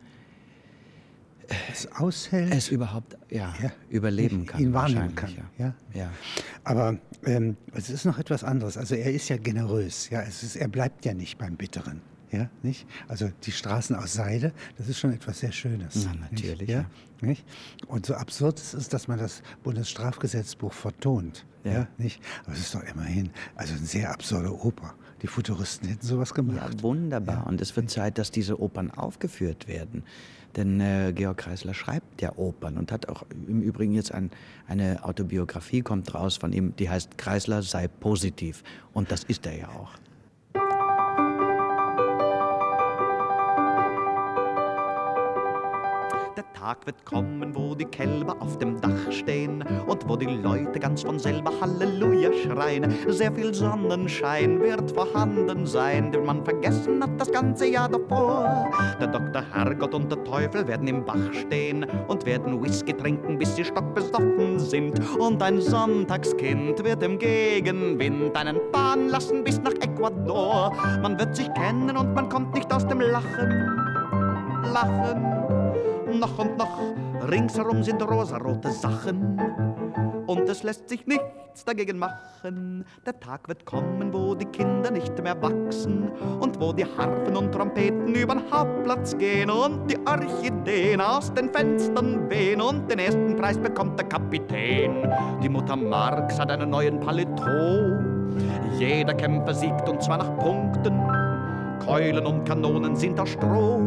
es 1.71 1.91
aushält. 1.91 2.52
Es 2.52 2.69
überhaupt 2.69 3.15
ja, 3.30 3.54
ja 3.62 3.71
überleben 3.89 4.47
kann. 4.47 4.60
Ihn 4.60 4.73
wahrnehmen 4.73 5.13
kann. 5.13 5.36
Ja. 5.60 5.76
ja. 5.93 6.10
Aber 6.63 6.97
ähm, 7.26 7.58
es 7.73 7.91
ist 7.91 8.06
noch 8.06 8.17
etwas 8.17 8.43
anderes. 8.43 8.76
Also 8.76 8.95
er 8.95 9.13
ist 9.13 9.30
ja 9.30 9.38
generös. 9.38 10.10
Ja, 10.10 10.21
es 10.21 10.41
ist, 10.41 10.56
er 10.56 10.67
bleibt 10.67 11.06
ja 11.06 11.13
nicht 11.13 11.38
beim 11.38 11.58
Bitteren. 11.58 12.02
Ja, 12.34 12.50
nicht? 12.63 12.88
Also 13.08 13.30
die 13.43 13.52
Straßen 13.52 13.96
aus 13.96 14.13
Seide, 14.13 14.54
das 14.80 14.89
ist 14.89 14.98
schon 14.98 15.13
etwas 15.13 15.39
sehr 15.39 15.52
Schönes. 15.52 16.06
Na, 16.06 16.15
natürlich. 16.15 16.62
Nicht? 16.62 16.69
Ja, 16.69 16.86
nicht? 17.22 17.46
Und 17.86 18.08
so 18.08 18.15
absurd 18.15 18.58
es 18.58 18.74
ist, 18.74 18.91
dass 18.91 19.08
man 19.08 19.19
das 19.19 19.43
Bundesstrafgesetzbuch 19.63 20.74
vertont. 20.74 21.46
Ja. 21.63 21.72
ja. 21.72 21.88
nicht? 22.00 22.22
Aber 22.43 22.54
es 22.54 22.60
ist 22.62 22.74
doch 22.74 22.82
immerhin 22.82 23.30
also 23.56 23.76
eine 23.76 23.86
sehr 23.86 24.12
absurde 24.12 24.52
Oper. 24.52 24.96
Die 25.22 25.28
Futuristen 25.28 25.88
hätten 25.88 26.06
sowas 26.06 26.34
gemacht. 26.34 26.74
Ja, 26.74 26.82
wunderbar. 26.82 27.36
Ja. 27.36 27.43
Und 27.43 27.62
es 27.62 27.76
wird 27.76 27.91
Zeit, 27.91 28.17
dass 28.17 28.32
diese 28.32 28.60
Opern 28.60 28.89
aufgeführt 28.89 29.67
werden. 29.67 30.04
Denn 30.56 30.82
äh, 30.82 31.13
Georg 31.15 31.38
Kreisler 31.38 31.76
schreibt 31.76 32.22
ja 32.22 32.36
Opern 32.36 32.78
und 32.78 32.91
hat 32.91 33.10
auch 33.10 33.24
im 33.32 33.62
Übrigen 33.62 33.93
jetzt 33.93 34.12
ein, 34.12 34.32
eine 34.67 35.06
Autobiografie, 35.06 35.82
kommt 35.82 36.13
raus 36.15 36.38
von 36.38 36.52
ihm, 36.52 36.76
die 36.78 36.89
heißt 36.89 37.17
Kreisler 37.17 37.62
sei 37.62 37.88
positiv. 37.88 38.63
Und 38.91 39.12
das 39.12 39.24
ist 39.24 39.46
er 39.46 39.56
ja 39.56 39.69
auch. 39.69 39.91
Tag 46.41 46.86
wird 46.86 47.06
kommen, 47.06 47.54
wo 47.54 47.76
die 47.76 47.86
Kälber 47.86 48.36
auf 48.39 48.58
dem 48.58 48.82
Dach 48.82 49.12
stehen 49.12 49.63
und 49.86 50.10
wo 50.10 50.15
die 50.15 50.26
Leute 50.26 50.80
ganz 50.80 51.04
von 51.04 51.19
selber 51.19 51.52
Halleluja 51.62 52.32
schreien. 52.34 52.91
Sehr 53.08 53.32
viel 53.32 53.54
Sonnenschein 53.54 54.60
wird 54.60 54.89
vorhanden 54.91 55.67
sein, 55.67 56.12
den 56.12 56.26
man 56.26 56.43
vergessen 56.43 57.04
hat 57.04 57.12
das 57.19 57.32
ganze 57.32 57.67
Jahr 57.67 57.89
davor. 57.89 58.72
Der 59.00 59.08
Doktor 59.08 59.43
Herrgott 59.54 59.93
und 59.93 60.12
der 60.12 60.24
Teufel 60.24 60.67
werden 60.67 60.88
im 60.88 61.06
Bach 61.06 61.32
stehen 61.34 61.86
und 62.08 62.26
werden 62.26 62.63
Whisky 62.63 62.93
trinken, 62.93 63.38
bis 63.38 63.56
sie 63.56 63.65
stockbesoffen 63.65 64.58
sind. 64.58 65.00
Und 65.19 65.43
ein 65.43 65.62
Sonntagskind 65.62 66.84
wird 66.84 67.04
im 67.04 67.19
Gegenwind 67.19 68.36
einen 68.36 68.60
Bahn 68.72 69.10
lassen 69.10 69.43
bis 69.43 69.62
nach 69.62 69.74
Ecuador. 69.74 70.76
Man 71.02 71.19
wird 71.19 71.36
sich 71.36 71.54
kennen 71.54 71.96
und 71.96 72.13
man 72.13 72.30
kommt 72.30 72.54
nicht 72.56 72.74
aus 72.74 72.88
dem 72.88 73.02
Lachen. 73.02 73.69
Lachen 74.74 75.62
noch 76.19 76.38
und 76.38 76.58
noch. 76.58 76.80
Ringsherum 77.30 77.84
sind 77.84 78.02
rosarote 78.02 78.71
Sachen 78.71 79.39
und 80.28 80.49
es 80.49 80.63
lässt 80.63 80.89
sich 80.89 81.06
nichts 81.06 81.65
dagegen 81.65 81.97
machen. 81.97 82.86
Der 83.06 83.19
Tag 83.19 83.47
wird 83.47 83.65
kommen, 83.65 84.13
wo 84.13 84.36
die 84.36 84.45
Kinder 84.45 84.91
nicht 84.91 85.21
mehr 85.21 85.39
wachsen 85.41 86.10
und 86.39 86.60
wo 86.60 86.73
die 86.73 86.86
Harfen 86.86 87.36
und 87.36 87.52
Trompeten 87.52 88.13
übern 88.15 88.41
Hauptplatz 88.52 89.17
gehen 89.17 89.49
und 89.49 89.89
die 89.89 89.97
Orchideen 90.08 91.02
aus 91.02 91.34
den 91.34 91.49
Fenstern 91.52 92.30
wehen 92.30 92.62
und 92.62 92.89
den 92.89 92.99
ersten 92.99 93.36
Preis 93.36 93.58
bekommt 93.58 93.99
der 93.99 94.08
Kapitän. 94.08 95.12
Die 95.41 95.49
Mutter 95.49 95.76
Marx 95.76 96.39
hat 96.39 96.52
einen 96.52 96.69
neuen 96.69 96.99
Paletot. 96.99 98.04
Jeder 98.80 99.13
Kämpfer 99.13 99.54
siegt 99.54 99.88
und 99.88 100.02
zwar 100.02 100.17
nach 100.17 100.38
Punkten. 100.39 100.99
Keulen 101.86 102.26
und 102.26 102.45
Kanonen 102.45 102.95
sind 102.95 103.19
aus 103.19 103.30
Stroh. 103.30 103.82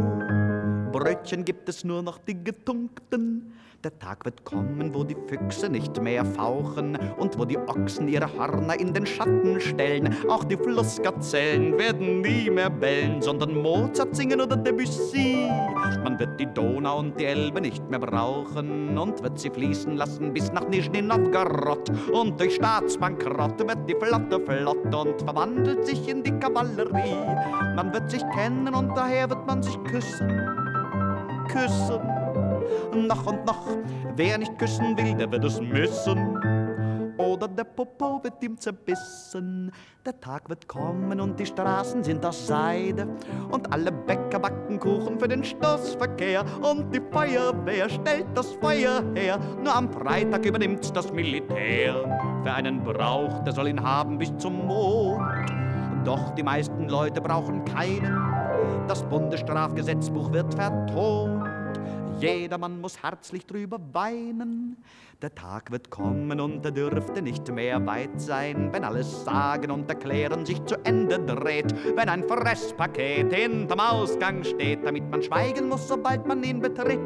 Brötchen 0.86 1.44
gibt 1.44 1.68
es 1.68 1.84
nur 1.84 2.02
noch 2.02 2.18
die 2.18 2.42
getunkten. 2.42 3.52
Der 3.84 3.96
Tag 4.00 4.24
wird 4.24 4.44
kommen, 4.44 4.92
wo 4.94 5.04
die 5.04 5.16
Füchse 5.28 5.68
nicht 5.68 6.02
mehr 6.02 6.24
fauchen 6.24 6.98
und 7.18 7.38
wo 7.38 7.44
die 7.44 7.56
Ochsen 7.56 8.08
ihre 8.08 8.32
Hörner 8.36 8.80
in 8.80 8.92
den 8.92 9.06
Schatten 9.06 9.60
stellen. 9.60 10.16
Auch 10.28 10.42
die 10.42 10.56
Flussgazellen 10.56 11.78
werden 11.78 12.20
nie 12.20 12.50
mehr 12.50 12.70
bellen, 12.70 13.22
sondern 13.22 13.54
Mozart 13.54 14.16
singen 14.16 14.40
oder 14.40 14.56
Debussy. 14.56 15.48
Man 16.02 16.18
wird 16.18 16.40
die 16.40 16.46
Donau 16.46 16.98
und 16.98 17.20
die 17.20 17.26
Elbe 17.26 17.60
nicht 17.60 17.88
mehr 17.88 18.00
brauchen 18.00 18.98
und 18.98 19.22
wird 19.22 19.38
sie 19.38 19.50
fließen 19.50 19.94
lassen 19.94 20.32
bis 20.32 20.50
nach 20.50 20.66
Nischni 20.66 21.02
Novgorod. 21.02 21.88
Und 22.12 22.40
durch 22.40 22.56
Staatsbankrott 22.56 23.60
wird 23.60 23.88
die 23.88 23.94
Flotte 23.94 24.40
flott 24.40 24.92
und 24.92 25.22
verwandelt 25.22 25.86
sich 25.86 26.08
in 26.08 26.24
die 26.24 26.32
Kavallerie. 26.32 27.24
Man 27.76 27.92
wird 27.92 28.10
sich 28.10 28.22
kennen 28.34 28.74
und 28.74 28.96
daher 28.96 29.30
wird 29.30 29.46
man 29.46 29.62
sich 29.62 29.78
küssen 29.84 30.65
küssen. 31.48 33.06
Noch 33.06 33.26
und 33.26 33.44
noch, 33.44 33.66
wer 34.14 34.38
nicht 34.38 34.58
küssen 34.58 34.96
will, 34.96 35.14
der 35.14 35.30
wird 35.30 35.44
es 35.44 35.60
müssen. 35.60 36.38
Oder 37.18 37.48
der 37.48 37.64
Popo 37.64 38.22
wird 38.22 38.42
ihm 38.42 38.58
zerbissen. 38.58 39.72
Der 40.04 40.18
Tag 40.20 40.48
wird 40.48 40.68
kommen 40.68 41.18
und 41.20 41.40
die 41.40 41.46
Straßen 41.46 42.04
sind 42.04 42.24
aus 42.24 42.46
Seide. 42.46 43.08
Und 43.50 43.72
alle 43.72 43.90
Bäcker 43.90 44.38
backen 44.38 44.78
Kuchen 44.78 45.18
für 45.18 45.28
den 45.28 45.42
Stoßverkehr. 45.42 46.44
Und 46.62 46.94
die 46.94 47.00
Feuerwehr 47.10 47.88
stellt 47.88 48.26
das 48.34 48.52
Feuer 48.54 49.02
her. 49.14 49.38
Nur 49.62 49.74
am 49.74 49.90
Freitag 49.90 50.44
übernimmt's 50.44 50.92
das 50.92 51.10
Militär. 51.12 51.94
Wer 52.42 52.54
einen 52.54 52.84
braucht, 52.84 53.46
der 53.46 53.54
soll 53.54 53.68
ihn 53.68 53.82
haben 53.82 54.18
bis 54.18 54.36
zum 54.36 54.66
Mond. 54.66 55.22
Doch 56.04 56.34
die 56.34 56.42
meisten 56.42 56.88
Leute 56.88 57.20
brauchen 57.20 57.64
keinen. 57.64 58.16
Das 58.86 59.02
Bundesstrafgesetzbuch 59.02 60.32
wird 60.32 60.54
vertont. 60.54 61.35
Jedermann 62.18 62.80
muss 62.80 63.02
herzlich 63.02 63.46
drüber 63.46 63.78
weinen. 63.92 64.76
Der 65.22 65.34
Tag 65.34 65.70
wird 65.70 65.90
kommen 65.90 66.40
und 66.40 66.64
er 66.64 66.72
dürfte 66.72 67.22
nicht 67.22 67.50
mehr 67.50 67.84
weit 67.86 68.20
sein, 68.20 68.70
wenn 68.72 68.84
alles 68.84 69.24
Sagen 69.24 69.70
und 69.70 69.88
Erklären 69.88 70.44
sich 70.44 70.62
zu 70.64 70.76
Ende 70.84 71.18
dreht, 71.18 71.74
wenn 71.96 72.08
ein 72.08 72.24
Fresspaket 72.24 73.32
hinterm 73.32 73.80
Ausgang 73.80 74.44
steht, 74.44 74.84
damit 74.84 75.10
man 75.10 75.22
schweigen 75.22 75.68
muss, 75.68 75.88
sobald 75.88 76.26
man 76.26 76.42
ihn 76.42 76.60
betritt. 76.60 77.00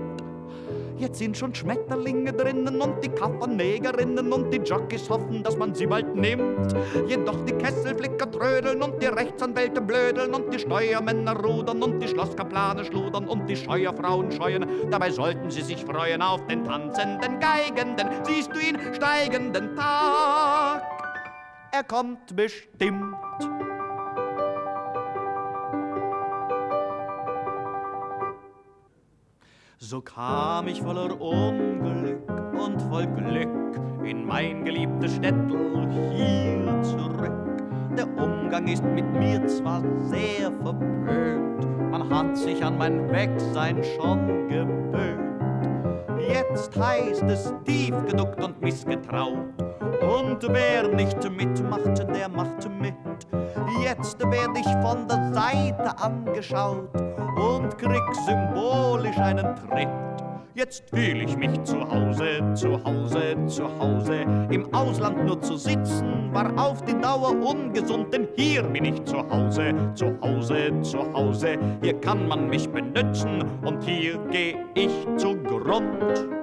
Jetzt 1.01 1.19
sind 1.19 1.35
schon 1.35 1.55
Schmetterlinge 1.55 2.31
drinnen 2.31 2.79
und 2.79 3.03
die 3.03 3.09
Kaffernegerinnen 3.09 4.31
und 4.31 4.53
die 4.53 4.59
Jockeys 4.59 5.09
hoffen, 5.09 5.43
dass 5.43 5.57
man 5.57 5.75
sie 5.75 5.87
bald 5.87 6.15
nimmt. 6.15 6.75
Jedoch 7.09 7.43
die 7.47 7.55
Kesselflicker 7.55 8.31
trödeln 8.31 8.83
und 8.83 9.03
die 9.03 9.07
Rechtsanwälte 9.07 9.81
blödeln 9.81 10.35
und 10.35 10.53
die 10.53 10.59
Steuermänner 10.59 11.35
rudern 11.43 11.83
und 11.83 12.01
die 12.01 12.09
Schlosskaplane 12.09 12.85
schludern 12.85 13.29
und 13.29 13.47
die 13.47 13.57
Scheuerfrauen 13.57 14.31
scheuen. 14.31 14.67
Dabei 14.91 15.11
sollten 15.11 15.51
sie 15.51 15.63
sich 15.63 15.83
freuen 15.87 16.21
auf 16.21 16.47
den 16.49 16.65
tanzenden 16.65 17.41
Geigenden. 17.41 18.07
Siehst 18.25 18.55
du 18.55 18.61
ihn 18.61 18.79
steigenden 18.93 19.75
Tag? 19.77 20.83
Er 21.73 21.85
kommt 21.85 22.37
bestimmt. 22.37 23.17
So 29.83 30.03
kam 30.03 30.69
ich 30.69 30.83
voller 30.83 31.19
Unglück 31.19 32.29
und 32.53 32.83
voll 32.83 33.07
Glück 33.07 33.81
in 34.05 34.27
mein 34.27 34.63
geliebtes 34.63 35.17
Städtel 35.17 35.89
hier 36.15 36.83
zurück. 36.83 37.33
Der 37.97 38.07
Umgang 38.23 38.69
ist 38.69 38.85
mit 38.85 39.11
mir 39.15 39.47
zwar 39.47 39.83
sehr 40.11 40.53
verpönt, 40.53 41.91
man 41.91 42.11
hat 42.11 42.37
sich 42.37 42.63
an 42.63 42.77
mein 42.77 43.11
Wegsein 43.11 43.83
schon 43.83 44.49
gewöhnt. 44.49 45.30
Jetzt 46.33 46.77
heißt 46.79 47.25
es 47.25 47.53
tief 47.65 47.95
geduckt 48.07 48.43
und 48.43 48.61
missgetraut, 48.61 49.49
und 50.03 50.39
wer 50.49 50.87
nicht 50.89 51.29
mitmacht, 51.29 51.99
der 52.15 52.29
macht 52.29 52.69
mit. 52.81 52.95
Jetzt 53.83 54.21
werd 54.21 54.57
ich 54.57 54.71
von 54.81 55.09
der 55.09 55.33
Seite 55.33 55.99
angeschaut 55.99 56.89
und 57.37 57.77
krieg 57.79 58.03
symbolisch 58.27 59.19
einen 59.19 59.57
Tritt. 59.57 59.89
Jetzt 60.61 60.91
fühl 60.91 61.23
ich 61.23 61.39
mich 61.39 61.63
zu 61.65 61.81
Hause, 61.91 62.53
zu 62.53 62.85
Hause, 62.85 63.35
zu 63.47 63.65
Hause. 63.79 64.27
Im 64.51 64.75
Ausland 64.75 65.25
nur 65.25 65.41
zu 65.41 65.57
sitzen 65.57 66.29
war 66.35 66.53
auf 66.59 66.85
die 66.85 66.93
Dauer 67.01 67.31
ungesund, 67.31 68.13
denn 68.13 68.29
hier 68.37 68.63
bin 68.65 68.85
ich 68.85 69.03
zu 69.05 69.27
Hause, 69.31 69.73
zu 69.95 70.21
Hause, 70.21 70.71
zu 70.83 70.99
Hause. 71.15 71.57
Hier 71.81 71.99
kann 72.01 72.29
man 72.29 72.51
mich 72.51 72.69
benutzen 72.69 73.43
und 73.65 73.83
hier 73.85 74.19
geh 74.31 74.55
ich 74.75 74.93
zugrund. 75.17 76.40